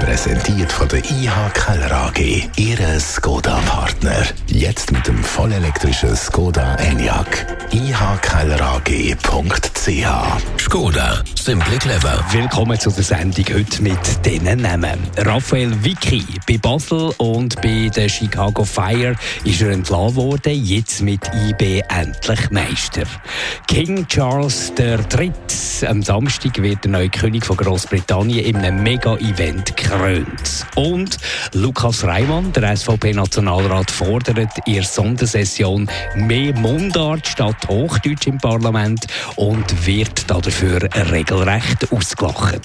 Präsentiert 0.00 0.72
von 0.72 0.88
der 0.88 1.00
IH 1.00 1.50
Keller 1.52 1.92
AG, 1.92 2.48
Ihre 2.56 2.98
Skoda-Partner. 2.98 4.24
Jetzt 4.46 4.90
mit 4.92 5.06
dem 5.06 5.22
vollelektrischen 5.22 6.16
Skoda 6.16 6.74
Enyaq. 6.76 7.46
ihkellerag.ch 7.70 9.20
Skoda, 10.58 11.22
simply 11.38 11.76
clever. 11.78 12.24
Willkommen 12.32 12.80
zu 12.80 12.90
der 12.90 13.04
Sendung 13.04 13.44
heute 13.52 13.82
mit 13.82 13.98
diesen 14.24 14.62
Namen. 14.62 14.98
Raphael 15.18 15.72
Vicky 15.84 16.24
bei 16.46 16.56
Basel 16.58 17.12
und 17.18 17.60
bei 17.60 17.90
der 17.94 18.08
Chicago 18.08 18.64
Fire 18.64 19.14
ist 19.44 19.60
er 19.60 19.70
entlassen 19.70 20.16
worden, 20.16 20.64
jetzt 20.64 21.02
mit 21.02 21.20
IB 21.34 21.82
endlich 21.88 22.50
Meister. 22.50 23.02
King 23.66 24.06
Charles 24.08 24.72
III. 24.78 25.32
Am 25.86 26.02
Samstag 26.02 26.60
wird 26.60 26.84
der 26.84 26.90
neue 26.90 27.08
König 27.08 27.44
von 27.44 27.56
Großbritannien 27.56 28.44
in 28.44 28.56
einem 28.56 28.82
Mega-Event 28.82 29.76
krönt. 29.90 30.66
Und 30.76 31.18
Lukas 31.52 32.04
Reimann, 32.04 32.52
der 32.52 32.76
SVP-Nationalrat, 32.76 33.90
fordert 33.90 34.38
in 34.66 34.74
der 34.74 34.84
Sondersession 34.84 35.90
mehr 36.14 36.54
Mundart 36.54 37.26
statt 37.26 37.68
Hochdeutsch 37.68 38.26
im 38.26 38.38
Parlament 38.38 39.06
und 39.36 39.86
wird 39.86 40.30
dafür 40.30 40.88
regelrecht 41.10 41.92
ausgelacht. 41.92 42.60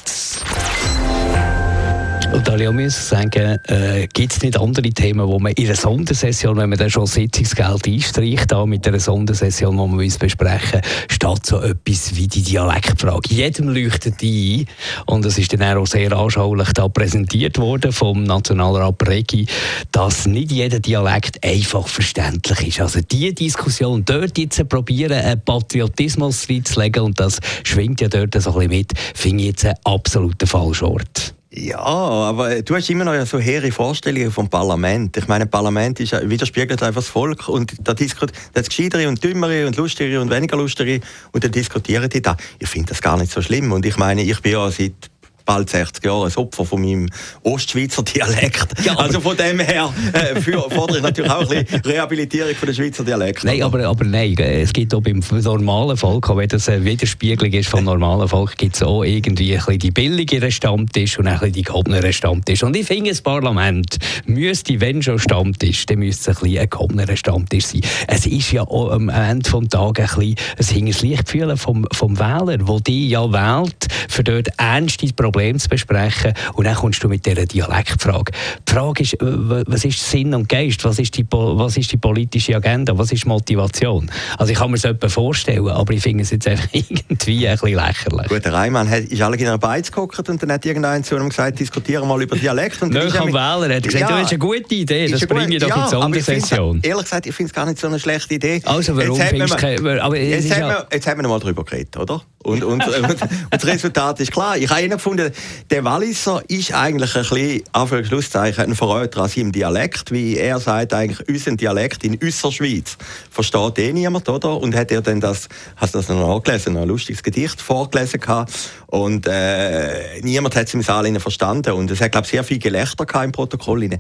Und 2.36 2.46
da 2.50 2.58
ich 2.58 2.94
sagen, 2.94 3.60
äh, 3.70 4.08
gibt 4.12 4.34
es 4.34 4.42
nicht 4.42 4.60
andere 4.60 4.90
Themen, 4.90 5.26
wo 5.26 5.40
man 5.40 5.54
in 5.54 5.68
einer 5.68 5.76
Sondersession, 5.76 6.58
wenn 6.58 6.68
man 6.68 6.78
dann 6.78 6.90
schon 6.90 7.06
Sitzungsgeld 7.06 7.88
einstreicht, 7.88 8.52
da 8.52 8.66
mit 8.66 8.86
einer 8.86 9.00
Sondersession, 9.00 9.78
wo 9.78 9.88
wir 9.88 10.04
uns 10.04 10.18
besprechen, 10.18 10.82
steht 11.10 11.46
so 11.46 11.62
etwas 11.62 12.14
wie 12.18 12.28
die 12.28 12.42
Dialektfrage. 12.42 13.34
Jedem 13.34 13.70
leuchtet 13.70 14.20
die 14.20 14.66
ein. 14.68 15.06
Und 15.06 15.26
es 15.26 15.38
ist 15.38 15.54
dann 15.54 15.78
auch 15.78 15.88
sehr 15.88 16.12
anschaulich 16.12 16.74
da 16.74 16.90
präsentiert 16.90 17.58
worden 17.58 17.94
vom 17.94 18.24
Nationalrat 18.24 19.08
Regi, 19.08 19.46
dass 19.94 20.26
nicht 20.26 20.52
jeder 20.52 20.82
Dialekt 20.82 21.42
einfach 21.42 21.88
verständlich 21.88 22.68
ist. 22.68 22.82
Also 22.82 23.00
die 23.00 23.34
Diskussion 23.34 24.04
dort 24.04 24.38
jetzt 24.38 24.68
probieren, 24.68 25.14
einen 25.20 25.40
Patriotismus 25.40 26.50
reinzulegen, 26.50 27.04
und 27.04 27.18
das 27.18 27.40
schwingt 27.64 28.02
ja 28.02 28.10
dort 28.10 28.34
so 28.34 28.50
ein 28.50 28.56
bisschen 28.56 28.70
mit, 28.70 28.92
finde 29.14 29.44
ich 29.44 29.50
jetzt 29.52 29.66
einen 29.66 29.76
absoluten 29.86 30.48
Falschort. 30.48 31.35
Ja, 31.58 31.80
aber 31.80 32.62
du 32.62 32.76
hast 32.76 32.90
immer 32.90 33.06
noch 33.06 33.26
so 33.26 33.40
hehre 33.40 33.72
Vorstellungen 33.72 34.30
vom 34.30 34.50
Parlament. 34.50 35.16
Ich 35.16 35.30
meine, 35.30 35.46
Parlament 35.46 36.02
ist, 36.02 36.12
widerspiegelt 36.12 36.84
einfach 36.84 37.00
das 37.00 37.08
Volk 37.08 37.48
und 37.48 37.76
da 37.82 37.94
diskutiert 37.94 38.38
das 38.54 38.68
Gescheitere 38.68 39.08
und 39.08 39.24
Dümmere 39.24 39.66
und 39.66 39.78
Lustigere 39.78 40.22
und 40.22 40.30
weniger 40.30 40.58
Lustigere 40.58 41.00
und 41.32 41.46
dann 41.46 41.52
diskutieren 41.52 42.10
die 42.10 42.22
da. 42.22 42.36
Ich 42.60 42.68
finde 42.68 42.90
das 42.90 43.02
gar 43.02 43.18
nicht 43.18 43.32
so 43.32 43.42
schlimm 43.42 43.72
und 43.72 43.86
ich 43.86 43.96
meine, 43.96 44.24
ich 44.24 44.42
bin 44.42 44.52
ja 44.52 44.70
seit 44.70 45.10
bald 45.46 45.70
60 45.70 46.04
Jahre 46.04 46.26
ein 46.26 46.36
Opfer 46.36 46.66
von 46.66 46.82
meinem 46.82 47.08
Ostschweizer 47.44 48.04
Dialekt. 48.04 48.74
Ja, 48.84 48.96
also 48.96 49.22
von 49.22 49.38
dem 49.38 49.60
her 49.60 49.94
äh, 50.14 50.42
für, 50.42 50.70
fordere 50.70 50.98
ich 50.98 51.04
natürlich 51.04 51.32
auch 51.32 51.50
ein 51.50 51.66
bisschen 51.66 51.82
Rehabilitierung 51.82 52.56
von 52.56 52.68
der 52.68 52.74
Schweizer 52.74 53.04
Dialekt. 53.04 53.44
Nein, 53.44 53.62
aber, 53.62 53.86
aber 53.86 54.04
nein, 54.04 54.36
es 54.38 54.74
gibt 54.74 54.94
auch 54.94 55.02
beim 55.02 55.22
normalen 55.32 55.98
Volk, 55.98 56.30
auch 56.30 56.38
wenn 56.38 56.50
das 56.50 56.68
eine 56.68 56.84
Widerspiegelung 56.84 57.54
ist 57.54 57.70
vom 57.70 57.84
normalen 57.84 58.28
Volk, 58.28 58.58
gibt 58.58 58.76
es 58.76 58.84
auch 58.84 59.04
irgendwie 59.04 59.54
ein 59.54 59.60
bisschen 59.60 59.80
die 59.80 59.92
billigeren 59.92 60.52
Stammtisch 60.52 61.20
und 61.20 61.28
ein 61.28 61.34
bisschen 61.34 61.54
die 61.54 61.62
gehobenen 61.62 62.12
Stammtisch. 62.12 62.64
Und 62.64 62.76
ich 62.76 62.88
finde, 62.88 63.12
das 63.12 63.22
Parlament 63.22 63.98
müsste, 64.26 64.80
wenn 64.82 65.04
schon 65.04 65.20
Stammtisch, 65.20 65.86
dann 65.86 66.00
müsste 66.00 66.32
es 66.32 66.38
ein 66.38 66.44
bisschen 66.44 66.60
ein 66.60 66.70
gehobener 66.70 67.16
Stammtisch 67.16 67.68
sein. 67.68 67.82
Es 68.08 68.26
ist 68.26 68.52
ja 68.52 68.64
auch 68.64 68.92
am 68.92 69.10
Ende 69.10 69.50
des 69.50 69.70
Tages 69.70 70.18
ein 70.18 70.36
bisschen 70.58 70.88
ein 70.88 71.10
Lichtgefühl 71.10 71.56
vom, 71.58 71.88
vom 71.92 72.18
Wähler, 72.18 72.58
der 72.58 72.80
die 72.80 73.10
ja 73.10 73.32
wählt, 73.32 73.88
für 74.10 74.24
dort 74.24 74.48
ernste 74.58 75.06
Probleme 75.14 75.35
Problem 75.36 75.60
zu 75.60 75.68
besprechen. 75.68 76.34
Und 76.54 76.64
dann 76.64 76.76
kommst 76.76 77.04
du 77.04 77.10
mit 77.10 77.26
dieser 77.26 77.46
Dialektfrage. 77.46 78.32
Die 78.66 78.72
Frage 78.72 79.04
ist, 79.04 79.18
was 79.20 79.84
ist 79.84 80.10
Sinn 80.10 80.34
und 80.34 80.48
Geist? 80.48 80.86
Was 80.86 80.98
ist 80.98 81.18
die, 81.18 81.26
was 81.30 81.76
ist 81.76 81.92
die 81.92 81.98
politische 81.98 82.56
Agenda? 82.56 82.98
Was 82.98 83.12
ist 83.12 83.26
Motivation? 83.26 84.10
Also 84.38 84.54
ich 84.54 84.58
kann 84.58 84.72
mir 84.72 84.78
das 84.78 85.14
vorstellen, 85.14 85.68
aber 85.68 85.92
ich 85.92 86.02
finde 86.02 86.24
es 86.24 86.32
jetzt 86.32 86.48
einfach 86.48 86.70
irgendwie 86.72 87.50
ein 87.50 87.58
bisschen 87.58 87.76
lächerlich. 87.76 88.28
Gut, 88.30 88.46
der 88.46 88.54
Reimann 88.54 88.90
hat, 88.90 89.02
ist 89.02 89.22
alle 89.22 89.36
in 89.36 89.46
einer 89.46 89.58
Beiz 89.58 89.92
geguckt 89.92 90.18
und 90.30 90.42
dann 90.42 90.54
hat 90.54 90.66
irgendeiner 90.66 91.04
zu 91.04 91.18
ihm 91.18 91.28
gesagt, 91.28 91.60
diskutieren 91.60 92.08
mal 92.08 92.22
über 92.22 92.38
Dialekt. 92.38 92.82
Und 92.82 92.94
Nö, 92.94 93.02
am 93.02 93.34
Wähler 93.34 93.76
hat 93.76 93.84
gesagt, 93.84 94.10
ja, 94.10 94.10
das 94.10 94.22
ist 94.22 94.30
eine 94.30 94.40
gute 94.40 94.74
Idee, 94.74 95.10
das 95.10 95.26
bringe 95.28 95.54
ich 95.54 95.62
doch 95.62 95.68
ja, 95.68 95.76
in 95.76 95.84
die 95.84 95.90
Sondersession. 95.90 96.80
Ehrlich 96.82 97.04
gesagt, 97.04 97.26
ich 97.26 97.36
finde 97.36 97.50
es 97.50 97.54
gar 97.54 97.66
nicht 97.66 97.78
so 97.78 97.88
eine 97.88 98.00
schlechte 98.00 98.36
Idee. 98.36 98.62
Also 98.64 98.96
warum 98.96 99.20
findest 99.20 99.62
du. 99.62 100.02
Aber 100.02 100.18
jetzt, 100.18 100.50
haben 100.56 100.70
wir, 100.70 100.88
jetzt 100.94 101.08
haben 101.08 101.18
wir 101.18 101.24
noch 101.24 101.32
mal 101.32 101.40
darüber 101.40 101.66
geredet, 101.66 101.98
oder? 101.98 102.22
Und, 102.46 102.64
und, 102.64 102.88
und, 102.88 102.96
und, 103.10 103.22
das 103.50 103.66
Resultat 103.66 104.20
ist 104.20 104.32
klar. 104.32 104.56
Ich 104.56 104.70
habe 104.70 104.82
immer 104.82 104.96
gefunden, 104.96 105.25
der 105.70 105.84
Walliser 105.84 106.42
ist 106.48 106.74
eigentlich 106.74 107.16
ein 107.16 107.22
bisschen, 107.22 107.64
Anführungszeichen, 107.72 108.66
ein 108.66 108.76
Verräter 108.76 109.24
an 109.24 109.30
seinem 109.30 109.52
Dialekt, 109.52 110.12
wie 110.12 110.38
er 110.38 110.60
sagt, 110.60 110.94
eigentlich 110.94 111.28
unseren 111.28 111.58
Dialekt 111.58 112.04
in 112.04 112.16
unserer 112.16 112.52
Schweiz. 112.52 112.98
Versteht 113.30 113.80
eh 113.80 113.94
niemand, 113.94 114.28
oder? 114.30 114.58
Und 114.58 114.76
hat 114.76 114.92
er 114.92 115.02
dann 115.02 115.20
das, 115.20 115.48
hast 115.76 115.94
du 115.94 116.00
das 116.00 116.10
noch 116.10 116.36
angelesen, 116.36 116.78
ein 116.78 116.88
lustiges 116.88 117.24
Gedicht 117.24 117.62
vorgelesen 117.62 118.20
gehabt? 118.20 118.52
Und 118.88 119.28
äh, 119.28 120.22
niemand 120.22 120.56
hat 120.56 120.68
es 120.68 120.74
im 120.74 120.82
Saal 120.82 121.06
verstanden. 121.20 121.74
Und 121.74 121.92
es 121.92 122.02
hat, 122.02 122.12
glaube 122.12 122.26
ich, 122.26 122.32
sehr 122.32 122.44
viel 122.44 122.60
Gelächter 122.60 123.24
im 123.24 123.32
Protokoll. 123.32 123.80
Nein, 123.88 124.00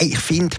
ich 0.00 0.18
finde, 0.18 0.56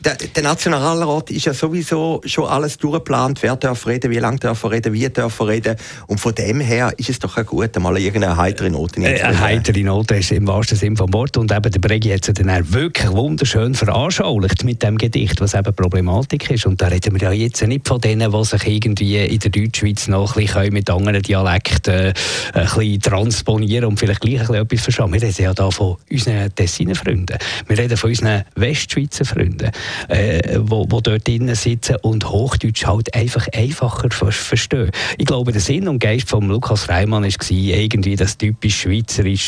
der, 0.00 0.14
der 0.16 0.42
Nationalrat 0.42 1.30
ist 1.30 1.46
ja 1.46 1.54
sowieso 1.54 2.20
schon 2.24 2.46
alles 2.46 2.78
durchgeplant, 2.78 3.42
wer 3.42 3.56
darf 3.56 3.86
reden, 3.86 4.10
wie 4.10 4.18
lange 4.18 4.38
darf 4.38 4.62
er 4.64 4.70
reden, 4.72 4.92
wie 4.92 5.08
darf 5.08 5.40
er 5.40 5.48
reden. 5.48 5.76
Und 6.06 6.20
von 6.20 6.34
dem 6.34 6.60
her 6.60 6.92
ist 6.96 7.10
es 7.10 7.18
doch 7.18 7.36
auch 7.36 7.46
gut, 7.46 7.76
mal 7.78 7.96
irgendeine 7.98 8.36
heitere 8.36 8.70
Note 8.70 9.00
äh, 9.00 9.57
Eine 9.58 9.66
heitere 9.66 9.82
Note 9.82 10.14
ist 10.14 10.30
im 10.30 10.46
wahrsten 10.46 10.78
Sinne 10.78 10.96
vom 10.96 11.12
Wort 11.12 11.36
und 11.36 11.50
eben 11.50 11.72
der 11.72 11.80
Bregi 11.80 12.10
hat 12.10 12.28
es 12.28 12.32
dann 12.32 12.72
wirklich 12.72 13.10
wunderschön 13.10 13.74
veranschaulicht 13.74 14.62
mit 14.62 14.84
dem 14.84 14.96
Gedicht, 14.96 15.40
was 15.40 15.54
eben 15.54 15.74
Problematik 15.74 16.48
ist 16.52 16.64
und 16.64 16.80
da 16.80 16.86
reden 16.86 17.14
wir 17.14 17.22
ja 17.22 17.32
jetzt 17.32 17.66
nicht 17.66 17.88
von 17.88 18.00
denen, 18.00 18.30
die 18.30 18.44
sich 18.44 18.66
irgendwie 18.68 19.16
in 19.16 19.38
der 19.40 19.50
Deutschschweiz 19.50 20.06
noch 20.06 20.36
ein 20.36 20.44
bisschen 20.44 20.72
mit 20.72 20.88
anderen 20.88 21.22
Dialekten 21.22 21.92
äh, 21.92 22.14
ein 22.52 22.66
bisschen 22.66 23.00
transponieren 23.00 23.86
und 23.86 23.98
vielleicht 23.98 24.20
gleich 24.20 24.34
ein 24.34 24.46
bisschen 24.46 24.62
etwas 24.62 24.80
verstehen. 24.82 25.12
Wir 25.12 25.22
reden 25.22 25.42
ja 25.42 25.52
da 25.52 25.70
von 25.72 25.96
unseren 26.08 26.54
Tessiner 26.54 26.94
Freunden, 26.94 27.36
wir 27.66 27.78
reden 27.78 27.96
von 27.96 28.10
unseren 28.10 28.44
Westschweizer 28.54 29.24
Freunden 29.24 29.72
äh, 30.06 30.56
wo, 30.60 30.86
wo 30.88 31.00
dort 31.00 31.26
drinnen 31.26 31.56
sitzen 31.56 31.96
und 32.02 32.30
Hochdeutsch 32.30 32.86
halt 32.86 33.12
einfach 33.12 33.48
einfacher 33.52 34.08
verstehen. 34.30 34.92
Ich 35.16 35.26
glaube, 35.26 35.50
der 35.50 35.60
Sinn 35.60 35.88
und 35.88 35.98
Geist 35.98 36.28
von 36.28 36.46
Lukas 36.46 36.88
Reimann 36.88 37.24
war 37.24 37.50
irgendwie 37.50 38.14
das 38.14 38.38
typisch 38.38 38.86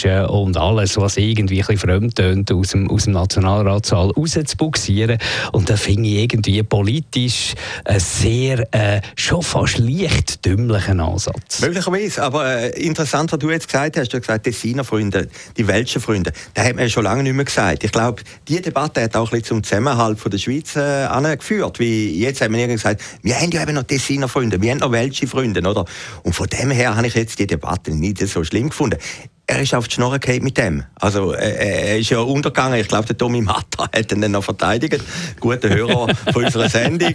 Schweizerische 0.00 0.28
und 0.28 0.56
alles, 0.56 0.96
was 0.96 1.16
irgendwie 1.16 1.62
ein 1.62 1.78
fremd 1.78 2.16
tönt, 2.16 2.52
aus 2.52 2.68
dem, 2.68 2.90
aus 2.90 3.04
dem 3.04 3.14
Nationalratssaal 3.14 4.10
rauszubuxieren. 4.10 5.18
Und 5.52 5.70
da 5.70 5.76
finde 5.76 6.08
ich 6.08 6.18
irgendwie 6.18 6.62
politisch 6.62 7.54
einen 7.84 8.00
sehr, 8.00 8.66
äh, 8.72 9.00
schon 9.16 9.42
fast 9.42 9.78
leicht 9.78 10.44
dümmlichen 10.44 11.00
Ansatz. 11.00 11.60
Möglicherweise, 11.60 12.22
aber 12.22 12.46
äh, 12.46 12.82
interessant, 12.82 13.32
was 13.32 13.38
du 13.38 13.50
jetzt 13.50 13.68
gesagt 13.68 13.96
hast, 13.96 14.12
du 14.12 14.16
hast 14.16 14.26
gesagt, 14.26 14.44
Tessiner 14.44 14.84
Freunde, 14.84 15.28
die 15.56 15.66
Welschen 15.66 16.00
Freunde, 16.00 16.32
das 16.54 16.64
hat 16.64 16.76
man 16.76 16.88
schon 16.88 17.04
lange 17.04 17.22
nicht 17.22 17.34
mehr 17.34 17.44
gesagt. 17.44 17.84
Ich 17.84 17.92
glaube, 17.92 18.22
diese 18.48 18.62
Debatte 18.62 19.02
hat 19.02 19.16
auch 19.16 19.32
ein 19.32 19.40
bisschen 19.40 19.60
zum 19.60 19.62
Zusammenhalt 19.62 20.18
von 20.18 20.30
der 20.30 20.38
Schweiz 20.38 20.76
äh, 20.76 20.80
angeführt. 20.80 21.78
Wie 21.78 22.18
jetzt 22.18 22.40
haben 22.40 22.54
wir 22.54 22.66
gesagt, 22.66 23.02
wir 23.22 23.36
haben 23.36 23.50
ja 23.50 23.62
eben 23.62 23.74
noch 23.74 23.84
Tessiner 23.84 24.28
Freunde, 24.28 24.60
wir 24.60 24.70
haben 24.70 24.78
noch 24.78 24.92
welche 24.92 25.26
Freunde, 25.26 25.60
oder? 25.60 25.84
Und 26.22 26.34
von 26.34 26.46
dem 26.46 26.70
her 26.70 26.96
habe 26.96 27.06
ich 27.06 27.14
jetzt 27.14 27.38
die 27.38 27.46
Debatte 27.46 27.94
nicht 27.94 28.18
so 28.26 28.44
schlimm 28.44 28.68
gefunden 28.68 28.98
er 29.50 29.60
ist 29.60 29.74
auf 29.74 29.88
die 29.88 29.94
Schnorre 29.94 30.20
mit 30.40 30.56
dem. 30.58 30.84
Also 30.94 31.34
äh, 31.34 31.88
er 31.88 31.98
ist 31.98 32.10
ja 32.10 32.20
untergegangen. 32.20 32.78
Ich 32.78 32.86
glaube, 32.86 33.06
der 33.06 33.18
Tommy 33.18 33.40
Matta 33.40 33.88
hat 33.92 34.12
ihn 34.12 34.20
dann 34.20 34.30
noch 34.30 34.44
verteidigt. 34.44 35.02
Guter 35.40 35.68
Hörer 35.68 36.14
von 36.32 36.44
unserer 36.44 36.68
Sendung. 36.68 37.14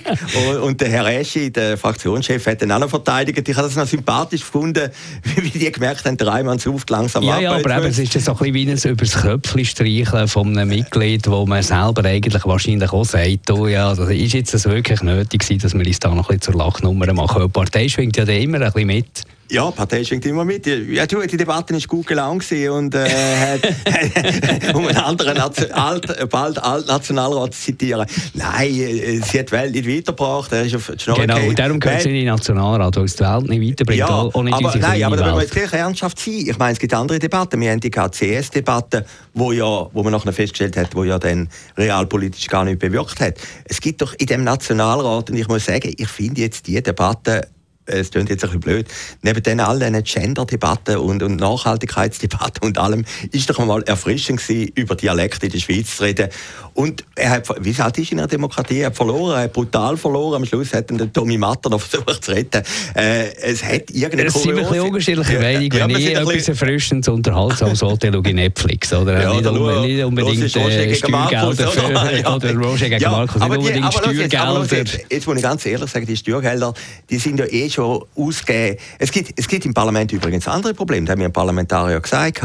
Und, 0.49 0.57
und, 0.57 0.81
der 0.81 0.89
Herr 0.89 1.07
Eschi, 1.07 1.49
der 1.49 1.77
Fraktionschef, 1.77 2.45
hat 2.45 2.61
ihn 2.61 2.71
auch 2.73 2.79
noch 2.79 2.89
verteidigt. 2.89 3.47
Ich 3.47 3.55
habe 3.55 3.67
das 3.67 3.77
noch 3.77 3.87
sympathisch 3.87 4.41
gefunden, 4.41 4.89
wie 5.41 5.49
die 5.49 5.71
gemerkt 5.71 6.03
haben, 6.03 6.17
der 6.17 6.27
Reimann 6.27 6.59
sucht 6.59 6.89
langsam 6.89 7.23
ja, 7.23 7.35
ab. 7.35 7.41
Ja, 7.41 7.51
aber 7.53 7.77
eben, 7.77 7.85
es 7.85 7.99
ist 7.99 8.11
so 8.11 8.31
ein 8.31 8.37
bisschen 8.37 8.53
wie 8.53 8.69
ein 8.69 8.91
übers 8.91 9.13
Köpfchen 9.13 9.65
streicheln 9.65 10.27
von 10.27 10.57
einem 10.57 10.67
Mitglied, 10.67 11.27
wo 11.27 11.45
man 11.45 11.63
selber 11.63 12.03
eigentlich 12.03 12.45
wahrscheinlich 12.45 12.91
auch 12.91 13.05
sagt, 13.05 13.49
oh 13.49 13.67
ja, 13.67 13.87
also 13.87 14.03
ist 14.03 14.33
jetzt 14.33 14.53
das 14.53 14.65
wirklich 14.65 15.01
nötig 15.01 15.39
gewesen, 15.39 15.61
dass 15.61 15.73
wir 15.73 15.85
uns 15.85 15.99
da 15.99 16.09
noch 16.09 16.29
ein 16.29 16.37
bisschen 16.37 16.53
zur 16.53 16.55
Lachnummer 16.55 17.13
machen? 17.13 17.43
Die 17.43 17.47
Partei 17.47 17.87
schwingt 17.87 18.17
ja 18.17 18.25
da 18.25 18.33
immer 18.33 18.59
ein 18.59 18.71
bisschen 18.73 18.87
mit. 18.87 19.23
Ja, 19.51 19.69
die 19.69 19.75
Partei 19.75 20.03
schwingt 20.03 20.25
immer 20.25 20.43
mit. 20.43 20.65
Ja, 20.65 21.05
du, 21.05 21.21
die 21.21 21.37
Debatte 21.37 21.73
war 21.73 21.81
gut 21.81 22.07
gelaunt 22.07 22.51
und 22.51 22.95
äh, 22.95 23.07
hat, 23.07 24.73
um 24.75 24.87
einen 24.87 24.97
anderen 24.97 25.37
Nation, 25.37 25.71
alt, 25.71 26.29
bald 26.29 26.61
alt 26.63 26.87
Nationalrat 26.87 27.53
zu 27.53 27.61
zitieren. 27.61 28.07
Nein, 28.33 28.73
äh, 28.73 29.19
sie 29.19 29.39
hat 29.39 29.49
die 29.49 29.51
Welt 29.51 29.73
nicht 29.73 29.87
weitergebracht. 29.87 30.51
Er 30.51 30.63
ist 30.63 30.75
auf 30.75 30.91
die 30.91 30.99
Schnur 30.99 31.17
Genau, 31.17 31.39
und 31.47 31.59
darum 31.59 31.79
gehört 31.79 32.01
sie 32.01 32.09
in 32.09 32.15
den 32.15 32.25
Nationalrat, 32.25 32.95
weil 32.95 33.05
es 33.05 33.15
die 33.15 33.23
Welt 33.23 33.47
nicht 33.47 33.71
weiterbringt. 33.71 33.99
Ja, 33.99 34.07
aber, 34.07 34.43
nein, 34.43 35.03
aber 35.03 35.17
da 35.17 35.25
müssen 35.25 35.35
wir 35.35 35.41
jetzt 35.41 35.53
gleich 35.53 35.73
ernsthaft 35.73 36.19
sein. 36.19 36.45
Ich 36.47 36.57
meine, 36.57 36.73
es 36.73 36.79
gibt 36.79 36.93
andere 36.93 37.19
Debatten. 37.19 37.61
Wir 37.61 37.71
haben 37.71 37.79
die 37.79 37.91
KCS-Debatte, 37.91 39.05
wo, 39.35 39.51
ja, 39.51 39.87
wo 39.93 40.01
man 40.01 40.11
nachher 40.11 40.33
festgestellt 40.33 40.75
hat, 40.75 40.95
wo 40.95 41.03
ja 41.03 41.19
dann 41.19 41.49
realpolitisch 41.77 42.47
gar 42.47 42.63
nicht 42.63 42.79
bewirkt 42.79 43.19
hat. 43.19 43.35
Es 43.65 43.79
gibt 43.79 44.01
doch 44.01 44.13
in 44.17 44.25
dem 44.25 44.43
Nationalrat, 44.43 45.29
und 45.29 45.37
ich 45.37 45.47
muss 45.47 45.65
sagen, 45.65 45.93
ich 45.95 46.07
finde 46.07 46.41
jetzt 46.41 46.65
die 46.65 46.81
Debatte 46.81 47.47
es 47.85 48.11
klingt 48.11 48.29
jetzt 48.29 48.43
ein 48.43 48.49
bisschen 48.49 48.61
blöd, 48.61 48.87
neben 49.21 49.43
den 49.43 49.59
all 49.59 49.79
diesen 49.79 50.03
Gender-Debatten 50.03 50.97
und, 50.97 51.23
und 51.23 51.37
Nachhaltigkeitsdebatten 51.37 52.63
und 52.63 52.77
allem, 52.77 53.05
ist 53.31 53.49
doch 53.49 53.63
mal 53.65 53.83
erfrischend 53.83 54.41
gewesen, 54.41 54.71
über 54.75 54.95
Dialekte 54.95 55.45
in 55.45 55.51
der 55.51 55.59
Schweiz 55.59 55.97
zu 55.97 56.03
reden. 56.03 56.29
Und 56.73 57.05
er 57.15 57.29
hat, 57.29 57.47
wie 57.63 57.69
es 57.69 57.79
halt 57.79 57.97
ist 57.97 58.11
in 58.11 58.19
einer 58.19 58.27
Demokratie, 58.27 58.79
er 58.79 58.87
hat 58.87 58.97
verloren, 58.97 59.37
er 59.37 59.43
hat 59.43 59.53
brutal 59.53 59.95
verloren. 59.95 60.35
Am 60.41 60.45
Schluss 60.45 60.73
hat 60.73 60.89
dann 60.91 61.11
Tommy 61.13 61.37
Matter 61.37 61.69
noch 61.69 61.79
versucht 61.79 62.25
zu 62.25 62.31
retten. 62.31 62.63
Äh, 62.95 63.33
es 63.41 63.63
hat 63.63 63.89
irgendeine 63.91 64.25
Es 64.25 64.33
sind 64.33 64.51
ein 64.51 64.57
bisschen 64.57 64.81
unterschiedliche 64.81 65.39
Meinungen. 65.39 65.71
Wenn 65.71 65.89
ja, 65.91 65.97
ich 65.97 66.15
etwas 66.15 66.49
erfrischendes, 66.49 67.07
unterhaltsames 67.07 67.79
schaue, 67.79 67.97
schaue 68.01 68.21
ich 68.25 68.33
Netflix. 68.33 68.91
Oder 68.91 69.21
ja, 69.21 69.33
nicht, 69.33 69.47
um, 69.47 69.81
nicht 69.83 70.03
unbedingt 70.03 70.43
äh, 70.43 70.95
Steuergelder 70.95 71.67
für, 71.67 71.85
oder, 71.85 72.35
oder 72.35 72.55
Roger 72.55 72.89
gegen 72.89 73.01
ja, 73.01 73.11
Markus, 73.11 73.41
nicht 73.41 73.57
unbedingt 73.57 73.93
Steuergelder. 73.93 74.75
Jetzt, 74.75 74.99
jetzt 75.09 75.27
muss 75.27 75.37
ich 75.37 75.43
ganz 75.43 75.65
ehrlich 75.65 75.89
sagen, 75.89 76.05
die 76.05 76.17
Steuergelder, 76.17 76.73
die 77.09 77.17
sind 77.17 77.39
ja 77.39 77.45
eh 77.45 77.69
schon 77.75 78.05
ausgegeben. 78.15 78.77
Es 78.99 79.11
gibt, 79.11 79.37
es 79.37 79.47
gibt 79.47 79.65
im 79.65 79.73
Parlament 79.73 80.11
übrigens 80.11 80.47
andere 80.47 80.73
Probleme, 80.73 81.05
das 81.05 81.13
haben 81.13 81.21
ein 81.21 81.33
Parlamentarier 81.33 81.99
gesagt 81.99 82.41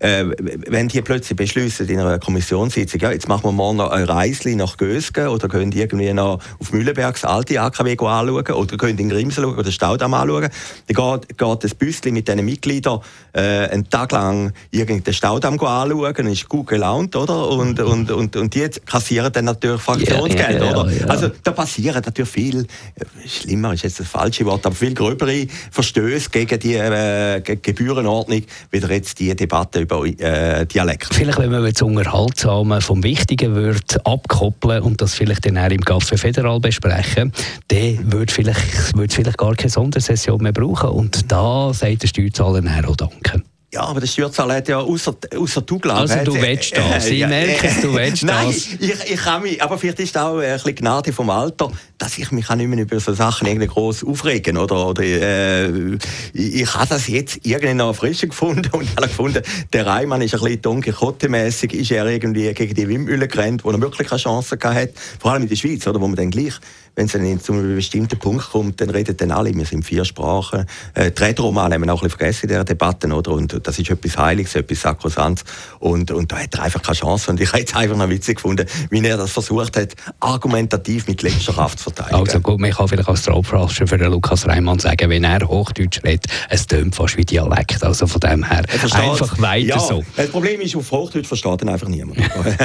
äh, 0.00 0.24
wenn 0.36 0.88
die 0.88 1.02
plötzlich 1.02 1.36
beschließen 1.36 1.86
in 1.88 2.00
einer 2.00 2.18
Kommissionssitzung, 2.18 3.00
ja, 3.00 3.12
jetzt 3.12 3.28
machen 3.28 3.44
wir 3.44 3.52
morgen 3.52 3.76
noch 3.76 3.90
ein 3.90 4.04
Reisli 4.04 4.56
nach 4.56 4.76
Gösgen 4.76 5.28
oder 5.28 5.46
können 5.48 5.72
irgendwie 5.72 6.12
noch 6.12 6.40
auf 6.58 6.72
Mühlenberg 6.72 7.14
das 7.14 7.24
alte 7.24 7.60
AKW 7.60 7.92
anschauen 7.92 8.46
oder 8.46 8.76
können 8.76 8.98
in 8.98 9.10
Grimsel 9.10 9.44
schauen 9.44 9.54
oder 9.54 9.64
den 9.64 9.72
Staudamm 9.72 10.14
anschauen, 10.14 10.48
dann 10.88 11.20
geht, 11.20 11.38
geht 11.38 11.64
das 11.64 11.74
Büsschen 11.74 12.14
mit 12.14 12.28
diesen 12.28 12.44
Mitgliedern 12.44 13.00
äh, 13.32 13.68
einen 13.68 13.88
Tag 13.90 14.12
lang 14.12 14.52
den 14.72 15.12
Staudamm 15.12 15.60
anschauen, 15.60 16.26
ist 16.28 16.48
gut 16.48 16.68
gelaunt, 16.68 17.14
oder? 17.14 17.48
Und, 17.50 17.78
und, 17.80 18.10
und, 18.10 18.36
und 18.36 18.54
die 18.54 18.68
kassieren 18.86 19.32
dann 19.32 19.44
natürlich 19.44 19.82
Fraktionsgeld, 19.82 20.60
yeah, 20.60 20.64
yeah, 20.64 20.80
oder? 20.80 20.90
Yeah. 20.90 21.06
Also 21.08 21.30
da 21.44 21.52
passieren 21.52 22.02
natürlich 22.04 22.30
viel, 22.30 22.62
äh, 22.62 23.28
schlimmer 23.28 23.74
ist 23.74 23.82
jetzt 23.82 24.00
das 24.00 24.08
falsche 24.08 24.46
Wort, 24.46 24.64
aber 24.64 24.74
viel 24.74 24.94
gröbere 24.94 25.46
Verstöße 25.70 26.30
gegen 26.30 26.58
die 26.58 26.74
äh, 26.74 27.40
Gebührenordnung, 27.40 28.44
wie 28.70 28.78
jetzt 28.78 29.18
die 29.18 29.34
Debatte 29.36 29.80
über 29.80 29.89
äh, 29.90 30.66
Dialekt. 30.66 31.14
Vielleicht, 31.14 31.38
wenn 31.38 31.50
man 31.50 31.64
das 31.64 31.82
Unterhaltsame 31.82 32.80
vom 32.80 33.02
Wichtigen 33.02 33.54
würde 33.54 33.80
abkoppeln 34.04 34.82
und 34.82 35.00
das 35.00 35.14
vielleicht 35.14 35.46
dann 35.46 35.58
auch 35.58 35.70
im 35.70 35.80
Café 35.80 36.16
Federal 36.16 36.60
besprechen, 36.60 37.32
dann 37.68 38.12
würde 38.12 38.32
vielleicht, 38.32 38.96
würde 38.96 39.14
vielleicht 39.14 39.38
gar 39.38 39.54
keine 39.54 39.70
Sondersession 39.70 40.42
mehr 40.42 40.52
brauchen. 40.52 40.90
Und 40.90 41.30
da 41.30 41.72
sagt 41.72 42.02
der 42.02 42.08
Steuerzahler 42.08 42.62
auch 42.88 42.96
Danke. 42.96 43.42
Ja, 43.72 43.82
aber 43.82 44.00
der 44.00 44.08
Steuerzahler 44.08 44.56
hat 44.56 44.66
ja 44.66 44.78
außer, 44.78 45.14
außer 45.36 45.60
du 45.60 45.78
glaubst. 45.78 46.12
Also 46.12 46.32
du 46.32 46.42
willst 46.42 46.76
das. 46.76 47.06
Ich 47.06 47.24
merke 47.24 47.68
es, 47.68 47.80
du 47.80 47.94
willst 47.94 48.24
Nein, 48.24 48.46
das. 48.48 48.56
Ich, 48.56 49.12
ich 49.12 49.20
kann 49.20 49.42
mich, 49.42 49.62
aber 49.62 49.78
vielleicht 49.78 50.00
ist 50.00 50.18
auch 50.18 50.38
ein 50.38 50.52
bisschen 50.54 50.74
Gnade 50.74 51.12
vom 51.12 51.30
Alter, 51.30 51.70
dass 51.96 52.18
ich 52.18 52.32
mich 52.32 52.48
nicht 52.48 52.68
mehr 52.68 52.80
über 52.80 52.98
so 52.98 53.14
Sachen 53.14 53.46
irgendwie 53.46 53.68
groß 53.68 54.02
aufregen 54.04 54.58
oder, 54.58 54.88
oder 54.88 55.04
äh, 55.04 55.94
ich, 56.32 56.62
ich 56.62 56.74
habe 56.74 56.88
das 56.88 57.06
jetzt 57.06 57.46
irgendwie 57.46 57.74
noch 57.74 57.94
frisch 57.94 58.22
gefunden 58.22 58.70
und 58.72 58.88
habe 58.96 59.06
gefunden, 59.06 59.42
der 59.72 59.86
Reimann 59.86 60.20
ist 60.22 60.34
ein 60.34 60.40
bisschen 60.40 60.62
Don 60.62 60.82
Quixote-mässig, 60.82 61.72
ist 61.72 61.92
er 61.92 62.06
irgendwie 62.06 62.52
gegen 62.52 62.74
die 62.74 62.88
Windmühle 62.88 63.28
gerannt, 63.28 63.64
wo 63.64 63.70
er 63.70 63.80
wirklich 63.80 64.08
keine 64.08 64.20
Chance 64.20 64.58
gehabt 64.58 64.98
vor 65.20 65.32
allem 65.32 65.42
in 65.42 65.48
der 65.48 65.56
Schweiz, 65.56 65.86
oder, 65.86 66.00
wo 66.00 66.08
man 66.08 66.16
dann 66.16 66.30
gleich 66.30 66.54
wenn 67.00 67.06
es 67.06 67.12
dann 67.12 67.40
zu 67.40 67.52
einem 67.54 67.76
bestimmten 67.76 68.18
Punkt 68.18 68.50
kommt, 68.50 68.80
dann 68.80 68.90
reden 68.90 69.16
dann 69.16 69.30
alle, 69.30 69.54
wir 69.54 69.64
sind 69.64 69.84
vier 69.86 70.04
Sprachen. 70.04 70.66
Äh, 70.92 71.10
die 71.10 71.22
Rätoromane 71.22 71.74
haben 71.74 71.84
wir 71.86 71.94
auch 71.94 72.02
ein 72.02 72.08
bisschen 72.08 72.18
vergessen 72.18 72.42
in 72.44 72.48
dieser 72.50 72.64
Debatte, 72.64 73.08
oder? 73.08 73.30
Und 73.30 73.58
das 73.66 73.78
ist 73.78 73.88
etwas 73.88 74.18
Heiliges, 74.18 74.54
etwas 74.54 74.82
Sakrosantes. 74.82 75.44
Und, 75.78 76.10
und 76.10 76.30
da 76.30 76.36
hat 76.36 76.54
er 76.54 76.64
einfach 76.64 76.82
keine 76.82 76.96
Chance. 76.96 77.30
Und 77.30 77.40
ich 77.40 77.48
habe 77.48 77.60
jetzt 77.60 77.74
einfach 77.74 77.96
noch 77.96 78.10
witzig 78.10 78.36
gefunden, 78.36 78.66
wie 78.90 79.02
er 79.02 79.16
das 79.16 79.32
versucht 79.32 79.78
hat, 79.78 79.94
argumentativ 80.20 81.08
mit 81.08 81.22
letzter 81.22 81.54
Kraft 81.54 81.78
zu 81.78 81.84
verteidigen. 81.84 82.20
Also 82.20 82.40
gut, 82.40 82.60
man 82.60 82.70
kann 82.70 82.86
vielleicht 82.86 83.08
als 83.08 83.22
Traubflasche 83.22 83.86
für 83.86 83.96
den 83.96 84.10
Lukas 84.10 84.46
Reimann 84.46 84.78
sagen, 84.78 85.08
wenn 85.08 85.24
er 85.24 85.48
Hochdeutsch 85.48 86.04
redet, 86.04 86.26
es 86.50 86.66
tönt 86.66 86.94
fast 86.94 87.16
wie 87.16 87.24
Dialekt. 87.24 87.82
Also 87.82 88.06
von 88.06 88.20
dem 88.20 88.44
her 88.44 88.64
einfach 88.92 89.40
weiter 89.40 89.66
ja, 89.66 89.78
so. 89.78 90.04
Das 90.16 90.28
Problem 90.28 90.60
ist, 90.60 90.76
auf 90.76 90.90
Hochdeutsch 90.90 91.28
versteht 91.28 91.62
ihn 91.62 91.70
einfach 91.70 91.88
niemand. 91.88 92.18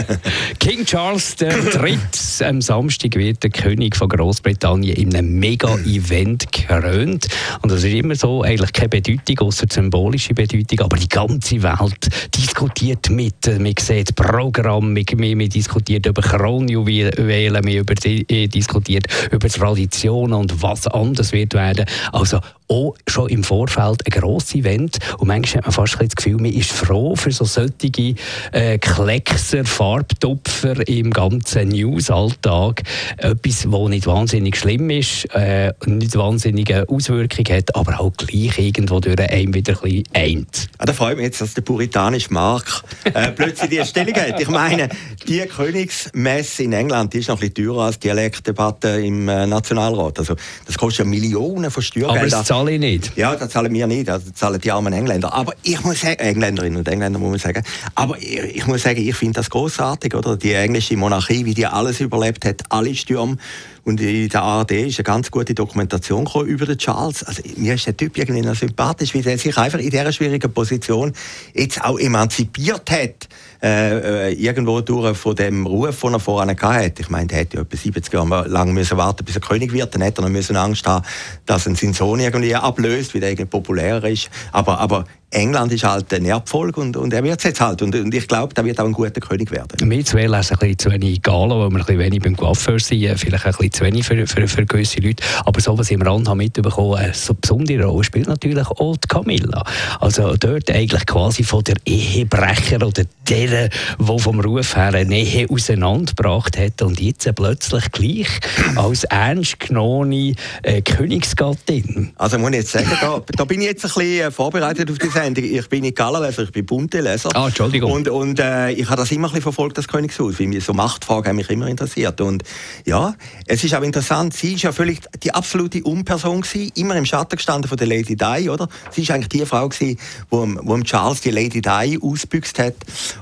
King 0.59 0.83
Charles 0.83 1.37
III. 1.39 1.97
am 2.45 2.61
Samstag 2.61 3.15
wird 3.15 3.41
der 3.41 3.49
König 3.49 3.95
von 3.95 4.09
Großbritannien 4.25 4.95
in 4.95 5.15
einem 5.15 5.37
Mega-Event 5.37 6.51
gekrönt. 6.51 7.27
Und 7.61 7.71
das 7.71 7.83
ist 7.83 7.93
immer 7.93 8.15
so, 8.15 8.41
eigentlich 8.41 8.73
keine 8.73 8.89
Bedeutung, 8.89 9.39
außer 9.39 9.67
symbolische 9.71 10.33
Bedeutung, 10.33 10.79
aber 10.79 10.97
die 10.97 11.07
ganze 11.07 11.61
Welt 11.61 12.09
diskutiert 12.35 13.11
mit. 13.11 13.45
Man 13.59 13.75
sieht 13.79 14.15
Programm, 14.15 14.93
man, 14.93 15.37
man 15.37 15.49
diskutiert 15.49 16.07
über 16.07 16.23
Kronjuwelen, 16.23 17.53
man 17.53 17.73
über, 17.73 17.93
äh, 18.03 18.47
diskutiert 18.47 19.05
über 19.31 19.47
Traditionen 19.47 20.33
und 20.33 20.59
was 20.59 20.87
anders 20.87 21.31
wird 21.31 21.53
werden. 21.53 21.85
Also 22.11 22.39
auch 22.67 22.95
schon 23.07 23.29
im 23.29 23.43
Vorfeld 23.43 24.01
ein 24.05 24.21
grosses 24.21 24.55
Event 24.55 24.97
und 25.17 25.27
manchmal 25.27 25.57
hat 25.57 25.65
man 25.65 25.73
fast 25.73 25.97
das 25.99 26.15
Gefühl, 26.15 26.35
man 26.35 26.51
ist 26.51 26.71
froh 26.71 27.15
für 27.15 27.31
so 27.31 27.45
solche 27.45 28.15
äh, 28.51 28.77
Kleckser, 28.77 29.65
Farbtupfer 29.65 30.87
im 30.87 31.11
ganzen 31.11 31.69
News-Alltag. 31.69 32.83
Etwas, 33.17 33.67
das 33.69 33.89
nicht 33.89 34.07
wahnsinnig 34.07 34.57
schlimm 34.57 34.89
ist, 34.89 35.25
äh, 35.33 35.73
nicht 35.85 36.15
wahnsinnige 36.15 36.87
Auswirkungen 36.89 37.57
hat, 37.57 37.75
aber 37.75 37.99
auch 37.99 38.13
gleich 38.13 38.57
irgendwo 38.57 38.99
durch 38.99 39.19
einen 39.19 39.53
wieder 39.53 39.73
ein 39.81 39.91
bisschen 39.91 40.03
eint. 40.13 40.69
Ah, 40.77 40.85
da 40.85 40.93
freut 40.93 41.17
mich 41.17 41.25
jetzt, 41.25 41.41
dass 41.41 41.53
der 41.53 41.61
puritanische 41.61 42.33
Mark 42.33 42.83
äh, 43.05 43.31
plötzlich 43.31 43.69
die 43.69 43.85
Stellung 43.85 44.15
hat. 44.15 44.39
Ich 44.39 44.49
meine, 44.49 44.89
die 45.27 45.39
Königsmesse 45.39 46.63
in 46.63 46.73
England 46.73 47.13
die 47.13 47.19
ist 47.19 47.29
noch 47.29 47.35
ein 47.41 47.49
bisschen 47.49 47.67
teurer 47.67 47.85
als 47.85 47.99
die 47.99 48.07
Dialektdebatte 48.07 48.89
im 49.01 49.27
äh, 49.29 49.47
Nationalrat. 49.47 50.19
Also, 50.19 50.35
das 50.65 50.77
kostet 50.77 51.05
ja 51.05 51.09
Millionen 51.09 51.71
von 51.71 51.83
Steuergeldern 51.83 52.45
zahle 52.55 52.71
ich 52.71 52.79
nicht. 52.79 53.17
Ja, 53.17 53.35
das 53.35 53.49
zahlen 53.49 53.73
wir 53.73 53.85
nicht, 53.85 54.07
das 54.07 54.33
zahlen 54.33 54.61
die 54.61 54.71
armen 54.71 54.93
Engländer. 54.93 55.33
Aber 55.33 55.53
ich 55.63 55.83
muss 55.83 55.99
sagen, 56.01 56.19
Engländerinnen 56.19 56.77
und 56.77 56.87
Engländer 56.87 57.19
muss 57.19 57.31
man 57.31 57.39
sagen, 57.39 57.63
aber 57.95 58.17
ich, 58.17 58.37
ich 58.37 58.67
muss 58.67 58.83
sagen, 58.83 59.01
ich 59.01 59.15
finde 59.15 59.33
das 59.33 59.49
großartig, 59.49 60.15
oder? 60.15 60.37
Die 60.37 60.53
englische 60.53 60.95
Monarchie, 60.95 61.43
wie 61.43 61.53
die 61.53 61.65
alles 61.65 61.99
überlebt 61.99 62.45
hat, 62.45 62.63
alle 62.69 62.95
Stürme. 62.95 63.37
Und 63.85 64.01
in 64.01 64.29
der 64.29 64.41
ARD 64.41 64.71
ist 64.71 64.97
eine 64.97 65.03
ganz 65.03 65.29
gute 65.29 65.53
Dokumentation 65.53 66.27
über 66.45 66.65
den 66.65 66.77
Charles. 66.77 67.23
Also, 67.23 67.43
mir 67.55 67.75
ist 67.75 67.85
der 67.85 67.95
Typ 67.95 68.17
irgendwie 68.17 68.41
noch 68.41 68.55
sympathisch, 68.55 69.13
wie 69.13 69.21
der 69.21 69.37
sich 69.37 69.55
einfach 69.57 69.77
in 69.77 69.91
dieser 69.91 70.11
schwierigen 70.11 70.51
Position 70.51 71.13
jetzt 71.53 71.83
auch 71.83 71.99
emanzipiert 71.99 72.89
hat. 72.89 73.29
Äh, 73.61 74.29
äh, 74.29 74.33
irgendwo 74.33 74.81
durch 74.81 75.17
von 75.17 75.35
dem 75.35 75.65
Ruf, 75.65 76.01
den 76.01 76.13
er 76.13 76.19
vorher 76.19 76.55
hatte. 76.55 77.01
Ich 77.01 77.09
meine, 77.09 77.27
der 77.27 77.39
hätte 77.39 77.57
ja 77.57 77.63
etwa 77.63 77.77
70 77.77 78.13
Jahre 78.13 78.47
lang 78.47 78.73
müssen 78.73 78.97
warten, 78.97 79.23
bis 79.23 79.35
er 79.35 79.41
König 79.41 79.71
wird. 79.71 79.93
Dann 79.93 80.01
hätte 80.01 80.21
er 80.21 80.23
noch 80.23 80.29
müssen 80.29 80.55
Angst 80.55 80.85
haben, 80.87 81.05
dass 81.45 81.65
er 81.65 81.75
seinen 81.75 81.93
Sohn 81.93 82.19
irgendwie 82.19 82.53
ablöst, 82.53 83.15
weil 83.15 83.23
er 83.23 83.29
irgendwie 83.29 83.45
populärer 83.45 84.09
ist. 84.09 84.29
Aber, 84.51 84.79
aber 84.79 85.05
England 85.35 85.73
ist 85.73 85.83
halt 85.83 86.13
ein 86.13 86.23
Erbfolge 86.25 86.79
und, 86.79 86.95
und 86.95 87.13
er 87.13 87.21
wird 87.21 87.39
es 87.39 87.43
jetzt 87.43 87.59
halt. 87.59 87.81
Und, 87.81 87.93
und 87.93 88.13
ich 88.13 88.27
glaube, 88.27 88.53
er 88.55 88.63
wird 88.63 88.79
auch 88.79 88.85
ein 88.85 88.93
guter 88.93 89.19
König 89.19 89.51
werden. 89.51 89.89
Wir 89.89 90.05
zwei 90.05 90.27
lesen 90.27 90.33
ein 90.33 90.59
bisschen 90.59 90.79
zu 90.79 90.91
wenig 90.91 91.21
Gala, 91.21 91.59
weil 91.59 91.69
wir 91.69 91.79
ein 91.79 91.85
bisschen 91.85 91.99
wenig 91.99 92.21
beim 92.21 92.37
Coiffeur 92.37 92.79
sind, 92.79 93.19
vielleicht 93.19 93.45
ein 93.45 93.51
bisschen 93.51 93.71
zu 93.73 93.83
wenig 93.83 94.05
für, 94.05 94.25
für, 94.27 94.47
für 94.47 94.65
gewisse 94.65 95.01
Leute. 95.01 95.21
Aber 95.43 95.59
so, 95.59 95.77
was 95.77 95.87
ich 95.87 95.95
im 95.95 96.01
Rand 96.01 96.29
habe 96.29 96.37
mitbekommen 96.37 96.97
habe, 96.97 97.13
so 97.13 97.33
eine 97.33 97.39
besondere 97.41 97.85
Rolle 97.85 98.03
spielt 98.05 98.27
natürlich 98.27 98.65
auch 98.65 98.95
die 98.95 99.07
Camilla. 99.09 99.63
Also 99.99 100.35
dort 100.37 100.71
eigentlich 100.71 101.05
quasi 101.05 101.43
von 101.43 101.63
der 101.65 101.75
Ehebrecher 101.85 102.77
oder 102.77 103.03
der, 103.29 103.69
der 103.99 104.19
vom 104.19 104.39
Ruf 104.39 104.77
her 104.77 104.93
eine 104.93 105.19
Ehe 105.19 105.49
auseinandergebracht 105.49 106.57
hat 106.57 106.81
und 106.81 107.01
jetzt 107.01 107.29
plötzlich 107.35 107.91
gleich 107.91 108.29
als 108.75 109.03
ernst 109.05 109.59
genommene 109.59 110.35
äh, 110.63 110.81
Königsgattin. 110.81 112.13
Also 112.15 112.39
muss 112.39 112.51
ich 112.51 112.57
jetzt 112.57 112.71
sagen, 112.71 112.87
da, 113.01 113.21
da 113.35 113.43
bin 113.43 113.59
ich 113.59 113.67
jetzt 113.67 113.83
ein 113.83 113.89
bisschen 113.89 114.27
äh, 114.27 114.31
vorbereitet 114.31 114.89
auf 114.89 114.97
die 114.97 115.09
Sendung 115.09 115.24
haben, 115.25 115.35
ich 115.37 115.69
bin 115.69 115.81
nicht 115.81 115.97
Gallerleser, 115.97 116.43
ich 116.43 116.51
bin 116.51 116.65
Bunte-Leser. 116.65 117.29
Ah, 117.35 117.47
Entschuldigung. 117.47 117.91
Und, 117.91 118.07
und 118.07 118.39
äh, 118.39 118.71
ich 118.71 118.85
habe 118.87 118.97
das 118.97 119.11
immer 119.11 119.27
ein 119.27 119.31
bisschen 119.31 119.43
verfolgt, 119.43 119.77
das 119.77 119.87
Königshaus, 119.87 120.39
weil 120.39 120.47
mich 120.47 120.63
so 120.63 120.73
Machtfragen 120.73 121.29
haben 121.29 121.35
mich 121.35 121.49
immer 121.49 121.67
interessiert. 121.67 122.21
Und 122.21 122.43
ja, 122.85 123.15
es 123.45 123.63
ist 123.63 123.73
aber 123.73 123.85
interessant, 123.85 124.33
sie 124.33 124.53
ist 124.53 124.63
ja 124.63 124.71
völlig 124.71 125.01
die 125.23 125.33
absolute 125.33 125.83
Unperson 125.83 126.41
gewesen, 126.41 126.71
immer 126.75 126.95
im 126.95 127.05
Schatten 127.05 127.35
gestanden 127.35 127.67
von 127.67 127.77
der 127.77 127.87
Lady 127.87 128.15
Di, 128.15 128.49
oder? 128.49 128.69
Sie 128.91 129.01
ist 129.01 129.11
eigentlich 129.11 129.29
die 129.29 129.45
Frau 129.45 129.67
gewesen, 129.67 129.97
wo, 130.29 130.47
wo 130.61 130.79
Charles 130.81 131.21
die 131.21 131.31
Lady 131.31 131.61
Di 131.61 131.99
ausbüchst 132.01 132.59
hat. 132.59 132.75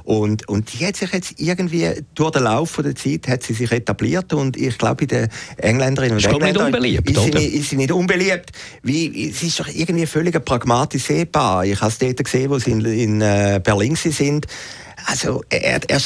Und, 0.03 0.47
und 0.47 0.71
die 0.73 0.85
hat 0.85 0.95
sich 0.95 1.11
jetzt 1.11 1.39
irgendwie 1.39 1.89
durch 2.13 2.31
den 2.31 2.43
Lauf 2.43 2.79
der 2.83 2.95
Zeit 2.95 3.27
hat 3.27 3.43
sie 3.43 3.53
sich 3.53 3.71
etabliert 3.71 4.33
und 4.33 4.57
ich 4.57 4.77
glaube, 4.77 5.05
bei 5.05 5.05
den 5.05 5.29
Engländerinnen 5.57 6.17
und 6.17 6.25
Engländern 6.25 6.83
ist, 6.83 7.09
ist, 7.09 7.23
sie 7.23 7.29
nicht, 7.31 7.53
ist 7.53 7.69
sie 7.69 7.75
nicht 7.77 7.91
unbeliebt. 7.91 8.51
Wie, 8.81 9.31
sie 9.31 9.47
ist 9.47 9.59
doch 9.59 9.67
irgendwie 9.67 10.05
völlig 10.05 10.43
pragmatisch 10.43 11.03
sehbar. 11.03 11.65
Ich 11.65 11.81
habe 11.83 11.91
es 11.91 11.99
dort 11.99 12.23
gesehen, 12.23 12.49
wo 12.49 12.57
sie 12.57 12.71
in, 12.71 12.85
in 12.85 13.21
äh, 13.21 13.61
Berlin 13.63 13.95
sind. 13.95 14.47
Also 15.05 15.43
er, 15.49 15.81
er, 15.89 16.01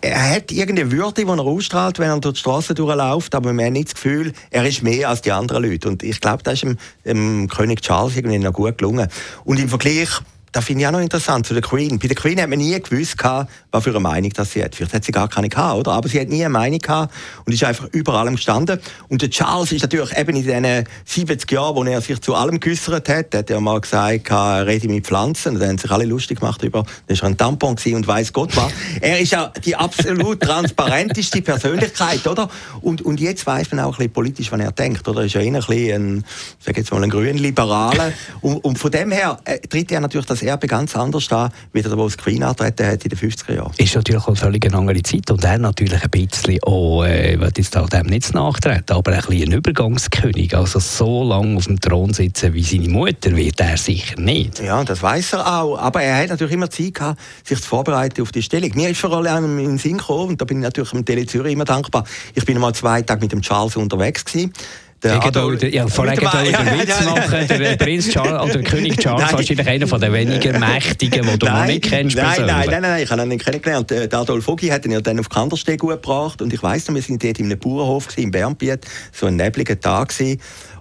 er 0.00 0.30
hat 0.30 0.52
irgendeine 0.52 0.90
Würde, 0.90 1.24
die 1.24 1.28
er 1.28 1.38
ausstrahlt, 1.38 1.98
wenn 1.98 2.10
er 2.10 2.20
durch 2.20 2.34
die 2.34 2.40
Straße 2.40 2.74
durchläuft, 2.74 3.34
aber 3.34 3.52
man 3.52 3.66
hat 3.66 3.72
nicht 3.72 3.88
das 3.88 3.94
Gefühl, 3.94 4.32
er 4.50 4.66
ist 4.66 4.82
mehr 4.82 5.08
als 5.08 5.22
die 5.22 5.32
anderen 5.32 5.64
Leute. 5.64 5.88
Und 5.88 6.02
ich 6.02 6.20
glaube, 6.20 6.42
das 6.42 6.54
ist 6.54 6.62
dem, 6.62 6.78
dem 7.04 7.48
König 7.48 7.80
Charles 7.82 8.16
irgendwie 8.16 8.38
noch 8.38 8.52
gut 8.52 8.78
gelungen. 8.78 9.08
Und 9.44 9.60
im 9.60 9.68
Vergleich 9.68 10.08
das 10.52 10.64
finde 10.64 10.82
ich 10.82 10.88
auch 10.88 10.92
noch 10.92 11.00
interessant 11.00 11.46
zu 11.46 11.54
der 11.54 11.62
Queen. 11.62 11.98
Bei 11.98 12.08
der 12.08 12.16
Queen 12.16 12.40
hat 12.40 12.48
man 12.48 12.58
nie 12.58 12.78
gewusst, 12.80 13.16
was 13.22 13.84
für 13.84 13.90
eine 13.90 14.00
Meinung 14.00 14.30
das 14.32 14.52
sie 14.52 14.64
hat. 14.64 14.74
Vielleicht 14.74 14.94
hat 14.94 15.04
sie 15.04 15.12
gar 15.12 15.28
keine 15.28 15.48
gehabt, 15.48 15.78
oder? 15.78 15.92
Aber 15.92 16.08
sie 16.08 16.20
hat 16.20 16.28
nie 16.28 16.44
eine 16.44 16.50
Meinung 16.50 16.78
gehabt 16.78 17.14
und 17.44 17.52
ist 17.52 17.62
einfach 17.62 17.88
über 17.92 18.14
allem 18.14 18.34
gestanden. 18.34 18.80
Und 19.08 19.22
der 19.22 19.30
Charles 19.30 19.72
ist 19.72 19.82
natürlich 19.82 20.16
eben 20.16 20.36
in 20.36 20.42
diesen 20.42 20.86
70 21.04 21.50
Jahren, 21.52 21.76
wo 21.76 21.84
er 21.84 22.00
sich 22.00 22.20
zu 22.20 22.34
allem 22.34 22.58
geäußert 22.58 23.08
hat, 23.08 23.34
hat 23.34 23.50
er 23.50 23.60
mal 23.60 23.80
gesagt, 23.80 24.30
er 24.30 24.66
rede 24.66 24.88
mit 24.88 25.06
Pflanzen. 25.06 25.54
Und 25.54 25.60
dann 25.60 25.70
haben 25.70 25.78
sich 25.78 25.90
alle 25.90 26.04
lustig 26.04 26.40
gemacht 26.40 26.62
über, 26.62 26.84
das 27.06 27.22
war 27.22 27.28
ein 27.28 27.36
Tampon 27.36 27.76
und 27.84 28.06
weiß 28.06 28.32
Gott 28.32 28.56
was. 28.56 28.72
er 29.00 29.20
ist 29.20 29.32
ja 29.32 29.52
die 29.64 29.76
absolut 29.76 30.40
transparenteste 30.40 31.42
Persönlichkeit, 31.42 32.26
oder? 32.26 32.48
Und, 32.80 33.02
und 33.02 33.20
jetzt 33.20 33.46
weiß 33.46 33.70
man 33.70 33.80
auch 33.80 33.92
ein 33.92 33.98
bisschen 33.98 34.12
politisch, 34.12 34.52
was 34.52 34.60
er 34.60 34.72
denkt, 34.72 35.06
oder? 35.06 35.20
Er 35.20 35.26
ist 35.26 35.34
ja 35.34 35.40
eher 35.40 35.54
ein 35.54 35.54
bisschen 35.54 36.16
ein, 36.18 36.24
sag 36.58 36.76
jetzt 36.76 36.90
mal, 36.90 37.02
ein 37.02 37.10
grün 37.10 37.38
Liberaler. 37.38 38.12
Und, 38.40 38.64
und 38.64 38.78
von 38.78 38.90
dem 38.90 39.12
her 39.12 39.38
äh, 39.44 39.58
tritt 39.58 39.92
er 39.92 40.00
natürlich 40.00 40.26
das 40.26 40.39
das 40.40 40.48
Erbe 40.48 40.66
ganz 40.66 40.96
anders 40.96 41.28
da, 41.28 41.50
wie 41.72 41.82
der, 41.82 41.94
das 41.94 42.16
Queen 42.16 42.42
antreten 42.42 42.86
hat 42.86 43.04
in 43.04 43.10
den 43.10 43.18
50er 43.18 43.54
Jahren. 43.54 43.72
Ist 43.76 43.94
natürlich 43.94 44.26
eine 44.26 44.36
völlig 44.36 44.74
andere 44.74 45.02
Zeit 45.02 45.30
und 45.30 45.44
er 45.44 45.58
natürlich 45.58 46.02
ein 46.02 46.10
bisschen 46.10 46.62
auch, 46.62 47.04
äh, 47.04 47.34
ich 47.34 47.58
jetzt 47.58 47.76
auch 47.76 47.88
dem 47.88 48.06
nicht 48.06 48.32
nachtreten, 48.32 48.96
aber 48.96 49.12
ein 49.12 49.20
bisschen 49.20 49.48
ein 49.48 49.52
Übergangskönig, 49.52 50.56
also 50.56 50.78
so 50.78 51.24
lange 51.24 51.56
auf 51.56 51.66
dem 51.66 51.80
Thron 51.80 52.12
sitzen 52.14 52.54
wie 52.54 52.62
seine 52.62 52.88
Mutter 52.88 53.36
wird 53.36 53.60
er 53.60 53.76
sicher 53.76 54.18
nicht. 54.20 54.60
Ja, 54.60 54.82
das 54.84 55.02
weiß 55.02 55.34
er 55.34 55.60
auch, 55.60 55.76
aber 55.76 56.02
er 56.02 56.22
hat 56.22 56.30
natürlich 56.30 56.54
immer 56.54 56.70
Zeit 56.70 56.94
gehabt, 56.94 57.20
sich 57.44 57.60
zu 57.60 57.68
vorbereiten 57.68 58.22
auf 58.22 58.32
die 58.32 58.42
Stellung. 58.42 58.70
Mir 58.74 58.90
ist 58.90 59.00
vor 59.00 59.12
allem 59.12 59.58
in 59.58 59.66
den 59.66 59.78
Sinn 59.78 59.98
gekommen, 59.98 60.30
und 60.30 60.40
da 60.40 60.44
bin 60.44 60.58
ich 60.58 60.62
natürlich 60.62 60.92
im 60.92 61.04
Tele 61.04 61.26
Zürich 61.26 61.52
immer 61.52 61.64
dankbar, 61.64 62.04
ich 62.34 62.44
bin 62.44 62.58
mal 62.58 62.74
zwei 62.74 63.02
Tage 63.02 63.20
mit 63.20 63.32
dem 63.32 63.42
Charles 63.42 63.76
unterwegs 63.76 64.24
gewesen 64.24 64.52
der 65.02 65.24
Adolf, 65.24 65.62
ja, 65.62 65.86
vorher 65.88 66.20
ja, 66.20 66.42
ja, 66.42 66.62
den 66.62 66.80
Witz 66.80 67.04
machen, 67.04 67.48
der 67.58 67.76
Prinz 67.76 68.08
Charles 68.10 68.42
oder 68.42 68.62
König 68.62 68.98
Charles 68.98 69.24
nein. 69.24 69.32
wahrscheinlich 69.32 69.66
einer 69.66 69.86
von 69.86 70.00
den 70.00 70.12
weniger 70.12 70.58
Mächtigen, 70.58 71.26
die 71.26 71.38
du 71.38 71.46
nein, 71.46 71.58
noch 71.58 71.66
nicht 71.66 71.84
kennst. 71.84 72.16
Nein, 72.16 72.44
nein, 72.44 72.68
nein, 72.68 72.82
nein, 72.82 73.02
ich 73.02 73.10
habe 73.10 73.22
ihn 73.22 73.28
nicht 73.28 73.44
kennengelernt. 73.44 73.90
Der 73.90 74.12
Adolf 74.12 74.46
Ogi 74.48 74.68
hat 74.68 74.84
ihn 74.84 74.92
ja 74.92 75.00
dann 75.00 75.18
auf 75.18 75.28
Kandersteg 75.28 75.80
gebracht 75.80 76.42
und 76.42 76.52
ich 76.52 76.62
weiss 76.62 76.86
noch, 76.86 76.94
wir 76.94 77.02
sind 77.02 77.24
dort 77.24 77.38
in 77.38 77.46
einem 77.46 77.58
Bauernhof 77.58 78.08
in 78.18 78.30
Bernbiet, 78.30 78.86
so 79.12 79.26
ein 79.26 79.36
nebliger 79.36 79.80
Tag 79.80 80.10
gewesen. 80.10 80.40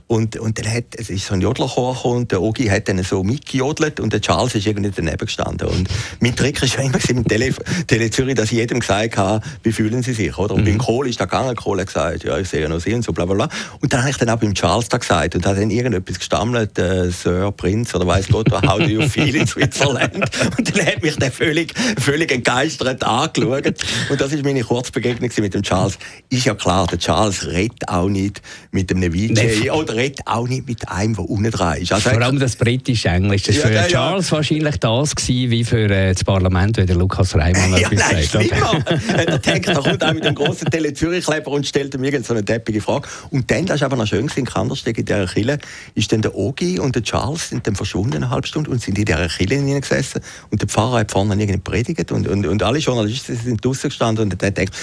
Und, 0.10 0.38
und 0.38 0.58
dann 0.58 0.74
hat, 0.74 0.86
es 0.98 1.12
ist 1.12 1.28
so 1.28 1.36
ein 1.36 1.42
Jodlerchor 1.42 1.94
gekommen 1.94 2.16
und 2.18 2.32
der 2.32 2.42
Ogi 2.42 2.66
hat 2.66 2.90
dann 2.90 3.04
so 3.04 3.24
mitgejodelt 3.24 4.00
und 4.00 4.12
der 4.12 4.22
Charles 4.22 4.56
ist 4.56 4.66
irgendwie 4.66 4.90
daneben 4.90 5.24
gestanden. 5.24 5.68
Und 5.68 5.88
mein 6.20 6.36
Trick 6.36 6.60
war 6.60 6.84
immer 6.84 6.98
im 7.10 7.28
Tele, 7.28 7.54
Tele 7.86 8.10
Zürich, 8.10 8.34
dass 8.34 8.46
ich 8.46 8.58
jedem 8.58 8.80
gesagt 8.80 9.18
habe, 9.18 9.46
wie 9.62 9.72
fühlen 9.72 10.02
sie 10.02 10.14
sich, 10.14 10.36
oder? 10.36 10.56
Und 10.56 10.62
mhm. 10.62 10.66
beim 10.66 10.78
Kohl 10.80 11.08
ist 11.08 11.22
da 11.22 11.26
gegangen, 11.26 11.56
Kohl 11.56 11.80
hat 11.80 11.86
gesagt, 11.86 12.24
ja, 12.24 12.40
ich 12.40 12.50
sehe 12.50 12.62
ja 12.62 12.68
noch 12.68 12.80
sie 12.80 12.96
und 12.96 13.04
so, 13.04 13.14
bla, 13.14 13.26
bla, 13.26 13.36
bla. 13.36 13.50
Und 13.82 13.94
dann 13.94 14.00
habe 14.00 14.10
ich 14.10 14.18
dann 14.18 14.32
auch 14.32 14.40
beim 14.40 14.56
Charles 14.56 14.90
da 14.90 14.98
gesagt 14.98 15.36
und 15.36 15.46
hat 15.46 15.58
dann 15.58 15.70
irgendetwas 15.70 16.18
gestammelt, 16.18 16.80
äh, 16.80 17.12
Sir, 17.12 17.52
Prinz 17.52 17.94
oder 17.94 18.08
weiß 18.08 18.30
Gott, 18.30 18.52
how 18.52 18.80
do 18.80 18.86
you 18.86 19.08
feel 19.08 19.36
in 19.36 19.46
Switzerland? 19.46 20.26
Und 20.58 20.76
dann 20.76 20.86
hat 20.88 21.04
mich 21.04 21.18
der 21.18 21.32
völlig, 21.32 21.74
völlig 22.00 22.32
entgeistert 22.32 23.04
angeschaut. 23.04 23.76
Und 24.10 24.20
das 24.20 24.34
ist 24.34 24.44
meine 24.44 24.64
Kurzbegegnung 24.64 25.30
mit 25.38 25.54
dem 25.54 25.62
Charles. 25.62 26.00
Ist 26.30 26.46
ja 26.46 26.56
klar, 26.56 26.88
der 26.88 26.98
Charles 26.98 27.46
redet 27.46 27.88
auch 27.88 28.10
nicht 28.10 28.42
mit 28.72 28.92
einem 28.92 29.12
VJ 29.14 29.70
oder 29.70 29.99
redet 30.00 30.22
auch 30.26 30.48
nicht 30.48 30.68
mit 30.68 30.88
einem, 30.90 31.16
der 31.16 31.30
unten 31.30 31.52
dran 31.52 31.78
ist. 31.78 31.92
Also 31.92 32.10
Vor 32.10 32.22
allem 32.22 32.40
das 32.40 32.56
britisch-englisch. 32.56 33.44
Das 33.44 33.64
war 33.64 33.72
ja, 33.72 33.84
für 33.84 33.90
ja, 33.90 34.00
Charles 34.00 34.30
ja. 34.30 34.38
wahrscheinlich 34.38 34.78
das 34.78 35.16
gewesen, 35.16 35.52
wie 35.52 35.64
für 35.64 35.90
äh, 35.90 36.14
das 36.14 36.24
Parlament, 36.24 36.78
wie 36.78 36.86
der 36.86 36.96
Lukas 36.96 37.36
Reimann 37.36 37.72
ja, 37.72 37.80
etwas 37.80 38.00
nein, 38.00 38.24
sagt. 38.24 38.46
Schlimmer. 38.46 38.84
der 39.26 39.38
denkt, 39.40 39.68
er 39.68 39.76
kommt 39.76 40.04
auch 40.04 40.14
mit 40.14 40.26
dem 40.26 40.36
grossen 40.36 40.70
Tele 40.70 40.94
Zürich-Kleber 40.94 41.52
und 41.52 41.68
stellt 41.68 41.94
ihm 41.94 42.04
irgend 42.04 42.26
so 42.26 42.34
eine 42.34 42.44
deppige 42.44 42.82
Frage. 42.82 43.08
Und 43.32 43.50
dann, 43.52 43.66
das 43.66 43.78
ist 43.78 43.84
aber 43.84 43.98
noch 43.98 44.08
schön 44.08 44.30
in 44.36 44.46
Kandersteg 44.46 44.98
in 44.98 45.06
dieser 45.06 45.28
Kille, 45.28 45.58
ist 45.96 46.12
dann 46.12 46.22
der 46.22 46.36
Ogi 46.36 46.80
und 46.80 46.96
der 46.96 47.04
Charles 47.04 47.50
sind 47.50 47.68
dann 47.68 47.76
verschwunden 47.76 48.18
eine 48.18 48.30
halbe 48.30 48.48
Stunde 48.48 48.70
und 48.70 48.82
sind 48.82 48.98
in 48.98 49.06
dieser 49.06 49.28
Kille 49.28 49.80
gesessen 49.80 50.22
und 50.52 50.62
der 50.62 50.68
Pfarrer 50.68 51.00
hat 51.00 51.12
vorne 51.12 51.34
irgendwie 51.36 51.60
predigt 51.60 52.12
und, 52.12 52.28
und, 52.28 52.46
und 52.46 52.64
alle 52.64 52.80
Journalisten 52.80 53.36
sind 53.36 53.64
draußen 53.64 53.90
gestanden 53.90 54.32
und 54.32 54.42
dann 54.42 54.54
denkt, 54.54 54.76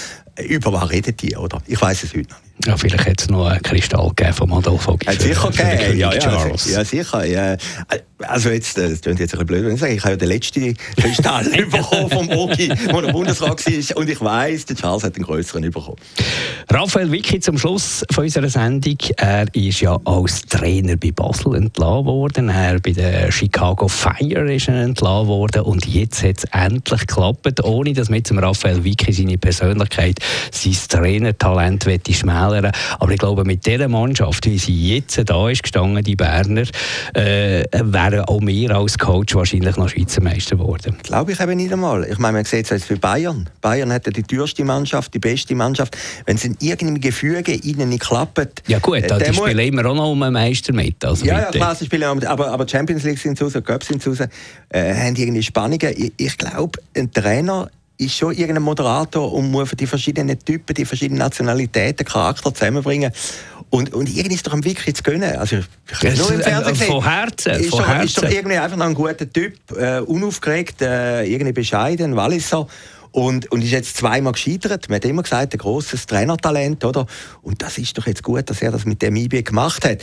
über 0.45 0.73
was 0.73 0.89
redet 0.89 1.21
die, 1.21 1.35
oder? 1.35 1.61
Ich 1.67 1.81
weiß 1.81 2.03
es 2.03 2.13
heute 2.13 2.29
noch 2.29 2.37
nicht. 2.37 2.47
Ja, 2.65 2.75
vielleicht 2.75 3.07
hat 3.07 3.21
es 3.21 3.29
noch 3.29 3.45
einen 3.45 3.61
Kristall 3.61 4.09
gegeben 4.09 4.33
vom 4.33 4.53
Adolf 4.53 4.87
Ogi. 4.87 5.05
Hat 5.05 5.21
sicher 5.21 5.49
gegeben, 5.51 5.97
ja, 5.97 6.13
ja, 6.13 6.47
ja, 6.47 6.83
sicher. 6.83 7.25
Ja. 7.25 7.55
Also 8.19 8.49
jetzt, 8.49 8.79
äh, 8.79 8.89
das 8.89 9.01
klingt 9.01 9.19
jetzt 9.19 9.35
ein 9.35 9.45
bisschen 9.45 9.45
blöd, 9.45 9.65
wenn 9.65 9.75
ich 9.75 9.79
sage, 9.79 9.93
ich 9.93 10.01
habe 10.01 10.11
ja 10.11 10.17
den 10.17 10.29
letzten 10.29 10.75
Kristall 10.99 11.45
bekommen 11.71 12.09
vom 12.09 12.29
Ogi, 12.29 12.67
der 12.67 13.01
der 13.01 13.11
Bundesrat 13.11 13.63
war 13.63 13.97
und 13.97 14.09
ich 14.09 14.19
weiss, 14.21 14.65
der 14.65 14.75
Charles 14.75 15.03
hat 15.03 15.15
den 15.15 15.23
größeren 15.23 15.61
bekommen. 15.61 15.97
Raphael 16.69 17.11
Wicki 17.11 17.39
zum 17.39 17.59
Schluss 17.59 18.03
von 18.11 18.23
unserer 18.23 18.49
Sendung. 18.49 18.97
Er 19.17 19.45
ist 19.53 19.81
ja 19.81 19.97
als 20.03 20.41
Trainer 20.41 20.95
bei 20.97 21.11
Basel 21.11 21.55
entlassen 21.55 22.05
worden, 22.05 22.49
er 22.49 22.79
bei 22.79 22.91
der 22.91 23.31
Chicago 23.31 23.87
Fire 23.87 24.51
ist 24.51 24.67
er 24.67 24.81
entlassen 24.81 25.27
worden 25.27 25.61
und 25.61 25.85
jetzt 25.85 26.23
hat 26.23 26.39
es 26.39 26.43
endlich 26.45 27.01
geklappt, 27.01 27.63
ohne 27.63 27.93
dass 27.93 28.09
mit 28.09 28.27
dem 28.31 28.39
Raphael 28.39 28.83
Wicki 28.83 29.13
seine 29.13 29.37
Persönlichkeit, 29.37 30.19
sein 30.51 30.75
Trainertalent 30.89 31.85
schmälern 32.11 32.71
Aber 32.99 33.11
ich 33.11 33.19
glaube, 33.19 33.43
mit 33.43 33.65
dieser 33.65 33.87
Mannschaft, 33.87 34.45
wie 34.45 34.57
sie 34.57 34.95
jetzt 34.95 35.21
da 35.25 35.49
ist 35.49 35.63
gestanden, 35.63 36.03
die 36.03 36.15
Berner, 36.15 36.63
äh, 37.13 37.63
wären 37.73 38.21
auch 38.21 38.41
wir 38.41 38.75
als 38.75 38.97
Coach 38.97 39.35
wahrscheinlich 39.35 39.77
noch 39.77 39.89
Schweizer 39.89 40.21
Meister 40.21 40.57
geworden. 40.57 40.97
Glaube 41.03 41.31
ich 41.31 41.39
eben 41.39 41.57
nicht 41.57 41.71
einmal. 41.71 42.05
Ich 42.09 42.17
meine, 42.17 42.37
man 42.37 42.45
sieht 42.45 42.65
es 42.65 42.69
jetzt 42.71 42.85
für 42.85 42.97
Bayern. 42.97 43.49
Bayern 43.61 43.91
hat 43.91 44.05
ja 44.05 44.11
die 44.11 44.23
teuerste 44.23 44.63
Mannschaft, 44.63 45.13
die 45.13 45.19
beste 45.19 45.55
Mannschaft. 45.55 45.97
Wenn 46.25 46.35
es 46.35 46.45
in 46.45 46.57
irgendeinem 46.59 47.01
Gefüge 47.01 47.53
ihnen 47.53 47.89
nicht 47.89 48.03
klappt... 48.03 48.63
Ja 48.67 48.79
gut, 48.79 49.03
äh, 49.03 49.29
die 49.29 49.33
spielen 49.33 49.59
immer 49.59 49.85
auch 49.85 49.95
noch 49.95 50.11
um 50.11 50.23
einen 50.23 50.33
Meister 50.33 50.73
mit. 50.73 51.03
Also 51.03 51.25
ja, 51.25 51.41
ja, 51.41 51.51
klar, 51.51 51.75
sie 51.75 51.85
spielen 51.85 52.03
aber, 52.03 52.51
aber 52.51 52.67
Champions 52.67 53.03
League 53.03 53.19
sind 53.19 53.41
raus, 53.41 53.53
Cups 53.63 53.87
sind 53.87 54.05
raus, 54.05 54.19
äh, 54.69 54.93
haben 54.93 55.15
irgendwie 55.15 55.43
Spannungen. 55.43 55.93
Ich, 55.95 56.13
ich 56.17 56.37
glaube, 56.37 56.79
ein 56.95 57.11
Trainer 57.11 57.69
ist 57.97 58.15
schon 58.15 58.33
irgendein 58.33 58.63
Moderator 58.63 59.31
und 59.33 59.51
muss 59.51 59.69
für 59.69 59.75
die 59.75 59.87
verschiedenen 59.87 60.37
Typen, 60.39 60.73
die 60.73 60.85
verschiedenen 60.85 61.19
Nationalitäten, 61.19 62.05
Charakter 62.05 62.53
zusammenbringen. 62.53 63.11
Und, 63.69 63.93
und 63.93 64.07
irgendwie 64.07 64.35
ist 64.35 64.47
doch 64.47 64.53
am 64.53 64.63
wirklich 64.63 64.95
zu 64.95 65.03
gönnen. 65.03 65.35
Also, 65.35 65.57
ich 65.57 65.99
kann 65.99 66.15
nur 66.15 66.31
im 66.31 66.41
Fernsehen 66.41 66.75
sehen. 66.75 66.87
Von 66.87 67.03
Herzen. 67.03 67.51
Ist, 67.53 67.69
von 67.69 67.79
doch, 67.79 67.87
Herzen. 67.87 68.05
ist 68.05 68.17
doch 68.17 68.29
irgendwie 68.29 68.57
einfach 68.57 68.77
noch 68.77 68.85
ein 68.85 68.93
guter 68.93 69.29
Typ, 69.31 69.55
äh, 69.77 69.99
unaufgeregt, 69.99 70.81
äh, 70.81 71.23
irgendwie 71.23 71.53
bescheiden, 71.53 72.15
Walliser. 72.15 72.67
Und, 73.11 73.51
und 73.51 73.63
ist 73.63 73.71
jetzt 73.71 73.97
zweimal 73.97 74.33
gescheitert. 74.33 74.89
Man 74.89 74.97
hat 74.97 75.05
immer 75.05 75.23
gesagt, 75.23 75.53
ein 75.53 75.57
grosses 75.57 76.05
Trainertalent, 76.05 76.85
oder? 76.85 77.07
Und 77.41 77.61
das 77.61 77.77
ist 77.77 77.97
doch 77.97 78.05
jetzt 78.05 78.21
gut, 78.21 78.49
dass 78.49 78.61
er 78.61 78.71
das 78.71 78.85
mit 78.85 79.01
dem 79.01 79.15
IB 79.15 79.41
gemacht 79.41 79.83
hat. 79.83 79.99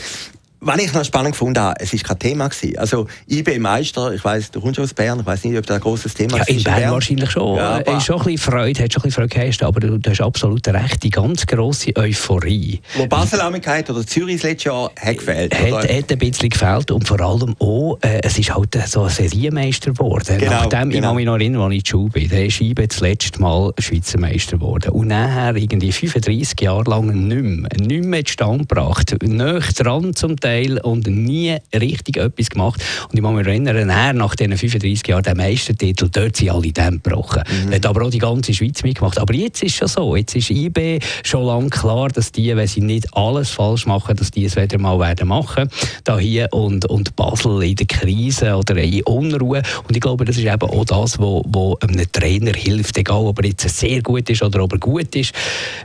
Was 0.67 0.79
ich 0.79 0.95
noch 0.95 1.05
spannend 1.05 1.33
gefunden 1.33 1.61
habe, 1.61 1.79
es 1.79 1.93
war 1.93 2.01
kein 2.01 2.19
Thema. 2.19 2.49
Gewesen. 2.49 2.79
Also 2.79 3.07
IB 3.29 3.59
Meister, 3.59 4.15
ich 4.15 4.25
weiss, 4.25 4.51
du 4.51 4.63
kommst 4.63 4.81
aus 4.81 4.95
Bern, 4.95 5.21
ich 5.21 5.27
weiß 5.27 5.45
nicht, 5.45 5.59
ob 5.59 5.67
das 5.67 5.77
ein 5.77 5.83
grosses 5.83 6.15
Thema 6.15 6.39
ja, 6.39 6.43
ist. 6.45 6.49
In 6.49 6.63
Bern, 6.63 6.81
Bern 6.81 6.93
wahrscheinlich 6.93 7.31
schon. 7.31 7.57
Ja, 7.59 7.77
aber 7.81 7.99
ist 7.99 8.07
schon 8.07 8.17
ein 8.17 8.25
bisschen 8.25 8.53
Freude, 8.53 8.83
hat 8.83 8.93
schon 8.93 9.03
ein 9.03 9.05
bisschen 9.05 9.29
Freude 9.29 9.51
gehabt, 9.51 9.63
aber 9.63 9.81
du, 9.81 9.99
du 9.99 10.11
hast 10.11 10.21
absolut 10.23 10.67
recht, 10.67 11.03
die 11.03 11.11
ganz 11.11 11.47
grosse 11.47 11.95
Euphorie. 11.95 12.81
Wo 12.97 13.07
Basel 13.07 13.41
gehabt, 13.61 13.91
oder 13.91 14.07
Zürich 14.07 14.43
letztes 14.43 14.65
Jahr 14.65 14.91
hat 14.99 15.19
gefehlt. 15.19 15.55
Hat, 15.55 15.71
hat 15.71 16.13
ein 16.13 16.19
bisschen 16.19 16.49
gefehlt 16.49 16.91
und 16.91 17.07
vor 17.07 17.21
allem 17.21 17.55
auch, 17.59 17.99
äh, 18.01 18.21
es 18.23 18.39
ist 18.39 18.55
halt 18.55 18.75
so 18.87 19.03
ein 19.03 19.11
Serienmeister 19.11 19.93
geworden. 19.93 20.39
Genau, 20.39 20.51
Nachdem, 20.51 20.89
genau. 20.89 20.95
ich 20.95 21.01
kann 21.03 21.17
mich 21.17 21.27
noch 21.27 21.35
erinnern, 21.35 21.63
als 21.63 21.73
ich 21.75 21.81
in 21.81 21.87
Schule 21.87 22.11
bin, 22.11 22.29
der 22.31 22.47
ist 22.47 22.61
IB 22.63 22.87
das 22.87 23.01
letzte 23.01 23.39
Mal 23.39 23.71
Schweizer 23.79 24.19
Meister 24.19 24.57
geworden. 24.57 24.93
Und 24.93 25.09
nachher 25.09 25.57
irgendwie 25.57 25.93
35 25.93 26.59
Jahre 26.59 26.89
lang 26.89 27.07
nicht 27.29 27.43
mehr, 27.43 27.69
nicht 27.79 28.05
mehr 28.05 28.25
zustande 28.25 28.65
gebracht. 28.65 29.15
Näher 29.23 29.61
dran 29.61 30.15
zum 30.15 30.41
Teil 30.41 30.54
Teil 30.55 30.79
und 30.79 31.07
nie 31.07 31.57
richtig 31.75 32.17
etwas 32.17 32.51
gemacht. 32.51 32.83
Und 33.09 33.17
ich 33.17 33.23
muss 33.23 33.35
mich 33.35 33.47
erinnern, 33.47 33.89
er 33.91 34.13
nach 34.13 34.35
diesen 34.35 34.57
35 34.57 35.07
Jahren, 35.09 35.23
der 35.23 35.37
Meistertitel, 35.37 36.09
dort 36.11 36.37
sind 36.37 36.51
alle 36.51 36.73
Dämme 36.73 36.99
gebrochen. 36.99 37.43
Mhm. 37.49 37.73
Er 37.73 37.77
hat 37.77 37.87
aber 37.87 38.07
auch 38.07 38.11
die 38.11 38.19
ganze 38.19 38.55
Schweiz 38.55 38.83
mitgemacht. 38.83 39.19
Aber 39.19 39.35
jetzt 39.35 39.63
ist 39.63 39.73
es 39.73 39.77
schon 39.77 39.89
so. 39.89 40.17
Jetzt 40.17 40.37
ist 40.37 40.51
IB 40.51 41.01
schon 41.25 41.45
lange 41.45 41.71
klar, 41.71 42.09
dass 42.09 42.31
die, 42.31 42.55
wenn 42.57 42.67
sie 42.67 42.81
nicht 42.81 43.09
alles 43.17 43.51
falsch 43.51 43.87
machen, 43.87 44.17
dass 44.17 44.31
die 44.31 44.45
es 44.45 44.57
wieder 44.57 44.79
mal 44.79 44.99
werden 45.01 45.29
machen. 45.29 45.69
Da 46.05 46.19
hier 46.19 46.49
und, 46.53 46.87
und 46.87 47.17
Basel 47.17 47.63
in 47.63 47.77
der 47.77 47.87
Krise 47.87 48.57
oder 48.57 48.77
in 48.77 49.03
Unruhe. 49.03 49.63
Und 49.89 49.97
ich 49.97 50.01
glaube, 50.01 50.25
das 50.25 50.37
ist 50.37 50.45
eben 50.45 50.63
auch 50.63 50.85
das, 50.85 51.19
was 51.19 51.43
wo, 51.47 51.77
einem 51.81 52.11
Trainer 52.13 52.53
hilft, 52.53 52.97
egal 52.97 53.25
ob 53.25 53.41
er 53.41 53.47
jetzt 53.47 53.69
sehr 53.69 54.03
gut 54.03 54.29
ist 54.31 54.43
oder 54.43 54.63
ob 54.63 54.73
er 54.73 54.79
gut 54.79 55.15
ist, 55.17 55.33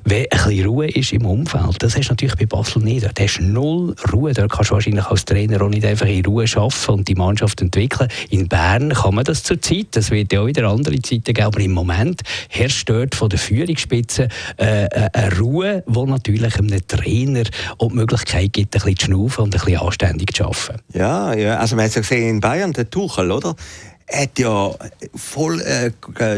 wenn 0.04 0.26
ein 0.30 0.30
bisschen 0.30 0.66
Ruhe 0.66 0.90
ist 0.90 1.14
im 1.14 1.26
Umfeld. 1.26 1.76
Das 1.80 1.96
hast 1.96 2.08
du 2.08 2.12
natürlich 2.12 2.36
bei 2.36 2.46
Basel 2.46 2.82
nicht. 2.84 3.04
Da 3.04 3.24
hast 3.24 3.38
du 3.38 3.44
null 3.44 3.96
Ruhe. 4.12 4.34
Da 4.34 4.48
kannst 4.60 4.72
du 4.72 4.76
wahrscheinlich 4.76 5.06
als 5.06 5.24
Trainer 5.24 5.62
auch 5.62 5.70
nicht 5.70 5.86
einfach 5.86 6.06
in 6.06 6.26
Ruhe 6.26 6.44
arbeiten 6.54 6.92
und 6.92 7.08
die 7.08 7.16
Mannschaft 7.16 7.62
entwickeln. 7.62 8.10
In 8.30 8.50
Bern 8.50 8.94
kann 8.94 9.16
man 9.16 9.24
das 9.24 9.44
zurzeit. 9.44 9.88
Das 9.92 10.12
wird 10.12 10.34
ja 10.34 10.42
auch 10.42 10.48
wieder 10.48 10.68
andere 10.68 11.02
Zeiten 11.02 11.34
geben. 11.34 11.44
Aber 11.44 11.60
im 11.62 11.72
Moment 11.72 12.22
herrscht 12.50 12.90
dort 12.90 13.16
von 13.16 13.30
der 13.30 13.40
Führungsspitze 13.40 14.28
äh, 14.58 14.86
äh 14.86 15.10
eine 15.14 15.38
Ruhe, 15.40 15.84
die 15.88 16.04
natürlich 16.06 16.58
einem 16.58 16.86
Trainer 16.88 17.44
auch 17.78 17.88
die 17.88 17.96
Möglichkeit 17.96 18.52
gibt, 18.52 18.76
ein 18.76 18.82
bisschen 18.82 18.98
zu 18.98 19.06
schnaufen 19.06 19.46
und 19.46 19.56
ein 19.56 19.62
bisschen 19.62 19.80
anständig 19.80 20.34
zu 20.34 20.44
arbeiten. 20.44 20.82
Ja, 20.94 21.34
ja. 21.34 21.58
also 21.58 21.78
man 21.78 21.86
hat 21.86 21.90
es 21.90 21.96
ja 21.96 22.02
gesehen 22.02 22.30
in 22.30 22.40
Bayern, 22.42 22.74
der 22.74 22.90
Tuchel, 22.90 23.32
oder? 23.32 23.56
Hat 24.12 24.40
ja 24.40 24.72
voll 25.16 25.62
äh, 25.62 25.92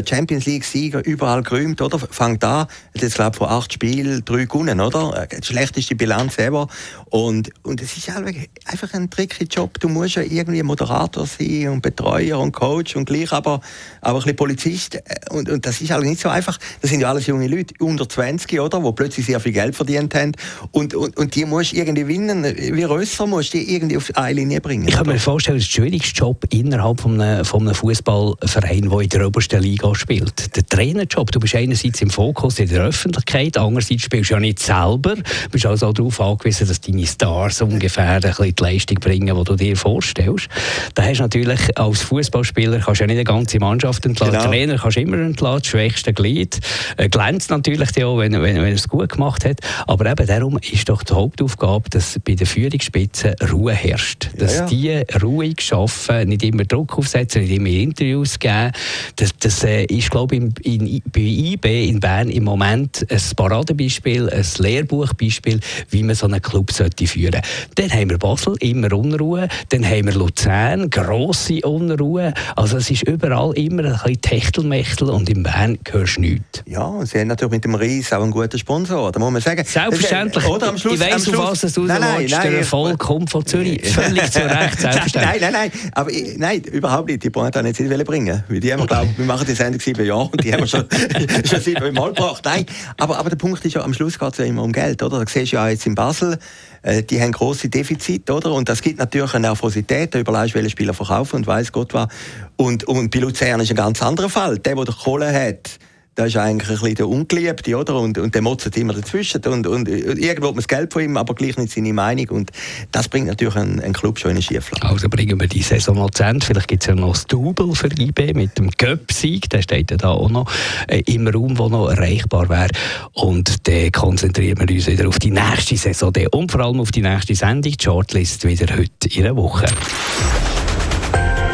Champions 0.06 0.46
League-Sieger 0.46 1.04
überall 1.04 1.42
gerühmt, 1.42 1.80
oder? 1.80 1.98
Fängt 1.98 2.44
an, 2.44 2.66
jetzt, 2.94 3.14
glaube 3.14 3.36
von 3.36 3.48
acht 3.48 3.72
Spielen 3.72 4.24
drei 4.24 4.44
gewonnen, 4.44 4.80
oder? 4.80 5.26
Die 5.26 5.44
schlechteste 5.44 5.94
Bilanz 5.94 6.38
ever. 6.38 6.68
Und, 7.06 7.50
und 7.62 7.80
es 7.80 7.96
ist 7.96 8.10
einfach 8.10 8.94
ein 8.94 9.10
tricky 9.10 9.44
Job. 9.44 9.80
Du 9.80 9.88
musst 9.88 10.16
ja 10.16 10.22
irgendwie 10.22 10.62
Moderator 10.62 11.26
sein 11.26 11.68
und 11.68 11.82
Betreuer 11.82 12.38
und 12.38 12.52
Coach 12.52 12.94
und 12.96 13.06
gleich 13.06 13.32
aber, 13.32 13.60
aber 14.00 14.18
ein 14.18 14.22
bisschen 14.22 14.36
Polizist. 14.36 14.98
Und, 15.30 15.48
und 15.48 15.66
das 15.66 15.80
ist 15.80 15.90
halt 15.90 16.04
nicht 16.04 16.20
so 16.20 16.28
einfach. 16.28 16.58
Das 16.80 16.90
sind 16.90 17.00
ja 17.00 17.08
alles 17.08 17.26
junge 17.26 17.48
Leute, 17.48 17.74
unter 17.80 18.08
20, 18.08 18.60
oder? 18.60 18.80
Die 18.80 18.92
plötzlich 18.92 19.26
sehr 19.26 19.40
viel 19.40 19.52
Geld 19.52 19.74
verdient 19.74 20.14
haben. 20.14 20.32
Und, 20.72 20.94
und, 20.94 21.16
und 21.16 21.34
die 21.34 21.44
musst 21.44 21.72
du 21.72 21.76
irgendwie 21.76 22.02
gewinnen. 22.02 22.44
Wie 22.44 22.84
Rösser 22.84 23.26
musst 23.26 23.54
du 23.54 23.58
die 23.58 23.74
irgendwie 23.74 23.96
auf 23.96 24.10
eine 24.14 24.34
Linie 24.34 24.60
bringen. 24.60 24.88
Ich 24.88 24.94
kann 24.94 25.06
mir 25.06 25.18
vorstellen, 25.18 25.58
das 25.58 25.66
ist 25.66 25.76
der 25.76 25.82
schwierigste 25.82 26.18
Job 26.18 26.44
innerhalb 26.50 27.00
von 27.00 27.20
einem, 27.20 27.44
von 27.44 27.61
einem 27.62 27.74
Fußballverein, 27.74 28.88
der 28.88 29.00
in 29.00 29.08
der 29.08 29.26
obersten 29.26 29.62
Liga 29.62 29.94
spielt. 29.94 30.54
Der 30.56 30.66
Trainerjob, 30.66 31.30
du 31.32 31.40
bist 31.40 31.54
einerseits 31.54 32.02
im 32.02 32.10
Fokus 32.10 32.58
in 32.58 32.68
der 32.68 32.82
Öffentlichkeit, 32.84 33.56
andererseits 33.56 34.02
spielst 34.02 34.30
du 34.30 34.34
ja 34.34 34.40
nicht 34.40 34.58
selber, 34.58 35.16
du 35.16 35.50
bist 35.50 35.66
also 35.66 35.88
auch 35.88 35.92
darauf 35.92 36.20
angewiesen, 36.20 36.68
dass 36.68 36.80
deine 36.80 37.06
Stars 37.06 37.62
ungefähr 37.62 38.08
ein 38.08 38.20
bisschen 38.20 38.54
die 38.54 38.62
Leistung 38.62 38.98
bringen, 39.00 39.36
die 39.36 39.44
du 39.44 39.56
dir 39.56 39.76
vorstellst. 39.76 40.48
Da 40.94 41.02
hast 41.02 41.18
du 41.18 41.22
natürlich 41.22 41.78
als 41.78 42.02
Fußballspieler 42.02 42.80
kannst 42.80 43.00
du 43.00 43.04
ja 43.04 43.06
nicht 43.06 43.16
eine 43.16 43.24
ganze 43.24 43.58
Mannschaft 43.58 44.04
entlassen. 44.06 44.34
Genau. 44.34 44.46
Trainer 44.46 44.78
kannst 44.78 44.96
du 44.96 45.00
immer 45.00 45.18
entlassen, 45.18 45.60
das 45.60 45.66
schwächste 45.68 46.12
Glied. 46.12 46.60
Äh, 46.96 47.08
glänzt 47.08 47.50
natürlich 47.50 48.04
auch, 48.04 48.18
wenn, 48.18 48.32
wenn, 48.32 48.42
wenn 48.42 48.56
er 48.56 48.72
es 48.72 48.88
gut 48.88 49.10
gemacht 49.10 49.44
hat. 49.44 49.60
Aber 49.86 50.10
eben 50.10 50.26
darum 50.26 50.58
ist 50.58 50.88
doch 50.88 51.02
die 51.02 51.12
Hauptaufgabe, 51.12 51.90
dass 51.90 52.18
bei 52.24 52.34
der 52.34 52.46
Führungsspitze 52.46 53.34
Ruhe 53.50 53.72
herrscht. 53.72 54.30
Dass 54.36 54.54
ja, 54.54 54.60
ja. 54.60 55.04
die 55.04 55.22
ruhig 55.22 55.60
schaffen, 55.60 56.28
nicht 56.28 56.42
immer 56.42 56.64
Druck 56.64 56.98
aufsetzen, 56.98 57.42
nicht 57.42 57.51
immer 57.52 57.68
Interviews 57.68 58.38
geben. 58.38 58.72
Das, 59.16 59.30
das 59.38 59.64
äh, 59.64 59.84
ist, 59.84 60.10
glaube 60.10 60.36
ich, 60.36 60.42
in, 60.62 60.86
in, 60.86 61.02
bei 61.12 61.20
IB 61.20 61.88
in 61.88 62.00
Bern 62.00 62.28
im 62.28 62.44
Moment 62.44 63.06
ein 63.10 63.20
Paradebeispiel, 63.36 64.28
ein 64.30 64.46
Lehrbuchbeispiel, 64.58 65.60
wie 65.90 66.02
man 66.02 66.14
so 66.14 66.26
einen 66.26 66.40
Club 66.40 66.72
sollte 66.72 67.06
führen 67.06 67.32
sollte. 67.32 67.48
Dann 67.76 67.90
haben 67.92 68.10
wir 68.10 68.18
Basel, 68.18 68.56
immer 68.60 68.92
Unruhe. 68.92 69.48
Dann 69.70 69.84
haben 69.84 70.06
wir 70.06 70.14
Luzern, 70.14 70.90
grosse 70.90 71.60
Unruhe. 71.62 72.34
Also 72.56 72.76
es 72.78 72.90
ist 72.90 73.02
überall 73.02 73.52
immer 73.54 73.84
ein 73.84 73.92
bisschen 73.92 74.20
Techtelmechtel 74.20 75.10
und 75.10 75.28
in 75.28 75.42
Bern 75.42 75.78
hörst 75.90 76.16
du 76.16 76.22
nichts. 76.22 76.62
Ja, 76.66 76.84
und 76.84 77.06
sie 77.06 77.18
haben 77.18 77.28
natürlich 77.28 77.52
mit 77.52 77.64
dem 77.64 77.74
Ries 77.74 78.12
auch 78.12 78.22
einen 78.22 78.30
guten 78.30 78.58
Sponsor, 78.58 79.12
da 79.12 79.18
muss 79.18 79.32
man 79.32 79.42
sagen. 79.42 79.64
Selbstverständlich. 79.64 80.46
Oder 80.46 80.68
am 80.68 80.78
Schluss, 80.78 80.94
ich 80.94 81.00
weiss, 81.00 81.28
auf 81.28 81.62
was 81.62 81.72
du 81.72 81.82
nein, 81.82 82.00
nein, 82.00 82.26
nein, 82.28 82.42
der 82.42 82.58
Erfolg 82.58 82.98
kommt 82.98 83.30
von 83.30 83.44
Zürich. 83.44 83.86
Völlig 83.92 84.30
zu 84.30 84.40
Recht, 84.40 84.80
selbstverständlich. 84.80 85.40
Nein, 85.40 85.52
nein, 85.52 85.70
nein. 85.72 85.90
Aber 85.92 86.10
nein, 86.36 86.60
überhaupt 86.62 87.08
nicht. 87.08 87.24
Die 87.24 87.30
Pointe 87.42 87.62
nicht 87.62 87.80
wollen 87.80 88.04
bringen. 88.04 88.44
Weil 88.48 88.60
die 88.60 88.72
haben 88.72 88.80
wir, 88.80 88.86
glaub, 88.88 89.06
wir 89.16 89.24
machen 89.24 89.46
die 89.46 89.54
Sendung 89.54 89.80
sieben 89.80 90.06
Jahre 90.06 90.28
und 90.30 90.44
die 90.44 90.52
haben 90.52 90.60
wir 90.60 90.66
schon, 90.66 90.86
schon 91.44 91.60
sieben 91.60 91.94
Mal 91.94 92.12
gebracht. 92.12 92.44
Nein, 92.44 92.66
aber, 92.98 93.18
aber 93.18 93.30
der 93.30 93.36
Punkt 93.36 93.64
ist 93.64 93.74
ja, 93.74 93.82
am 93.82 93.92
Schluss 93.92 94.18
geht 94.18 94.32
es 94.32 94.38
ja 94.38 94.44
immer 94.44 94.62
um 94.62 94.72
Geld, 94.72 95.02
oder? 95.02 95.18
Da 95.18 95.24
siehst 95.28 95.52
du 95.52 95.56
ja 95.56 95.68
jetzt 95.68 95.86
in 95.86 95.94
Basel, 95.94 96.38
äh, 96.82 97.02
die 97.02 97.20
haben 97.20 97.32
grosse 97.32 97.68
Defizite, 97.68 98.32
oder? 98.32 98.52
Und 98.52 98.68
das 98.68 98.80
gibt 98.80 98.98
natürlich 98.98 99.34
eine 99.34 99.48
Nervosität. 99.48 100.14
Da 100.14 100.18
überlegst 100.18 100.54
du, 100.54 100.58
welche 100.58 100.70
Spieler 100.70 100.94
verkaufen 100.94 101.36
und 101.36 101.46
weiß 101.46 101.72
Gott 101.72 101.94
was. 101.94 102.08
Und, 102.56 102.84
und 102.84 103.10
bei 103.10 103.18
Luzern 103.18 103.60
ist 103.60 103.70
ein 103.70 103.76
ganz 103.76 104.02
anderer 104.02 104.28
Fall. 104.28 104.58
Der, 104.58 104.74
der 104.74 104.94
Kohle 104.94 105.32
hat, 105.32 105.78
das 106.14 106.28
ist 106.28 106.36
eigentlich 106.36 106.68
ein 106.68 106.78
bisschen 106.78 106.94
der 106.96 107.08
Ungeliebte, 107.08 107.76
oder? 107.76 107.98
Und, 107.98 108.18
und 108.18 108.34
der 108.34 108.42
motzt 108.42 108.76
immer 108.76 108.92
dazwischen. 108.92 109.42
Und, 109.46 109.66
und, 109.66 109.88
und 109.88 110.18
irgendwo 110.18 110.48
hat 110.48 110.54
man 110.54 110.56
das 110.56 110.68
Geld 110.68 110.92
von 110.92 111.02
ihm, 111.02 111.16
aber 111.16 111.34
gleich 111.34 111.56
nicht 111.56 111.72
seine 111.72 111.92
Meinung. 111.94 112.28
Und 112.28 112.50
das 112.90 113.08
bringt 113.08 113.28
natürlich 113.28 113.56
einen, 113.56 113.80
einen 113.80 113.94
Club 113.94 114.18
schon 114.18 114.32
in 114.32 114.36
eine 114.36 114.42
Schieflage. 114.42 114.86
Also 114.86 115.08
bringen 115.08 115.40
wir 115.40 115.48
die 115.48 115.62
Saison 115.62 115.96
noch 115.96 116.10
zu 116.10 116.24
Ende. 116.24 116.44
Vielleicht 116.44 116.68
gibt 116.68 116.82
es 116.82 116.88
ja 116.88 116.94
noch 116.94 117.14
das 117.14 117.26
Double 117.26 117.74
für 117.74 117.88
IB 117.98 118.34
mit 118.34 118.58
dem 118.58 118.70
Göpp-Sieg. 118.70 119.48
Der 119.48 119.62
steht 119.62 119.90
ja 119.90 119.96
da 119.96 120.10
auch 120.10 120.28
noch 120.28 120.50
äh, 120.86 121.02
im 121.06 121.26
Raum, 121.28 121.54
der 121.54 121.68
noch 121.70 121.88
erreichbar 121.88 122.48
wäre. 122.50 122.68
Und 123.14 123.66
dann 123.66 123.90
konzentrieren 123.92 124.58
wir 124.60 124.74
uns 124.74 124.86
wieder 124.86 125.08
auf 125.08 125.18
die 125.18 125.30
nächste 125.30 125.78
Saison 125.78 126.12
und 126.32 126.52
vor 126.52 126.60
allem 126.60 126.80
auf 126.80 126.90
die 126.90 127.02
nächste 127.02 127.34
Sendung. 127.34 127.72
Die 127.72 127.82
Shortlist 127.82 128.44
wieder 128.46 128.76
heute 128.76 129.08
in 129.08 129.24
einer 129.24 129.36
Woche. 129.36 129.64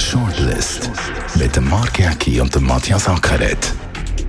Shortlist 0.00 0.90
mit 1.36 1.54
dem 1.54 1.68
Mark 1.68 1.98
Jäcki 1.98 2.40
und 2.40 2.54
dem 2.54 2.64
Matthias 2.64 3.08
Ackeret 3.08 3.72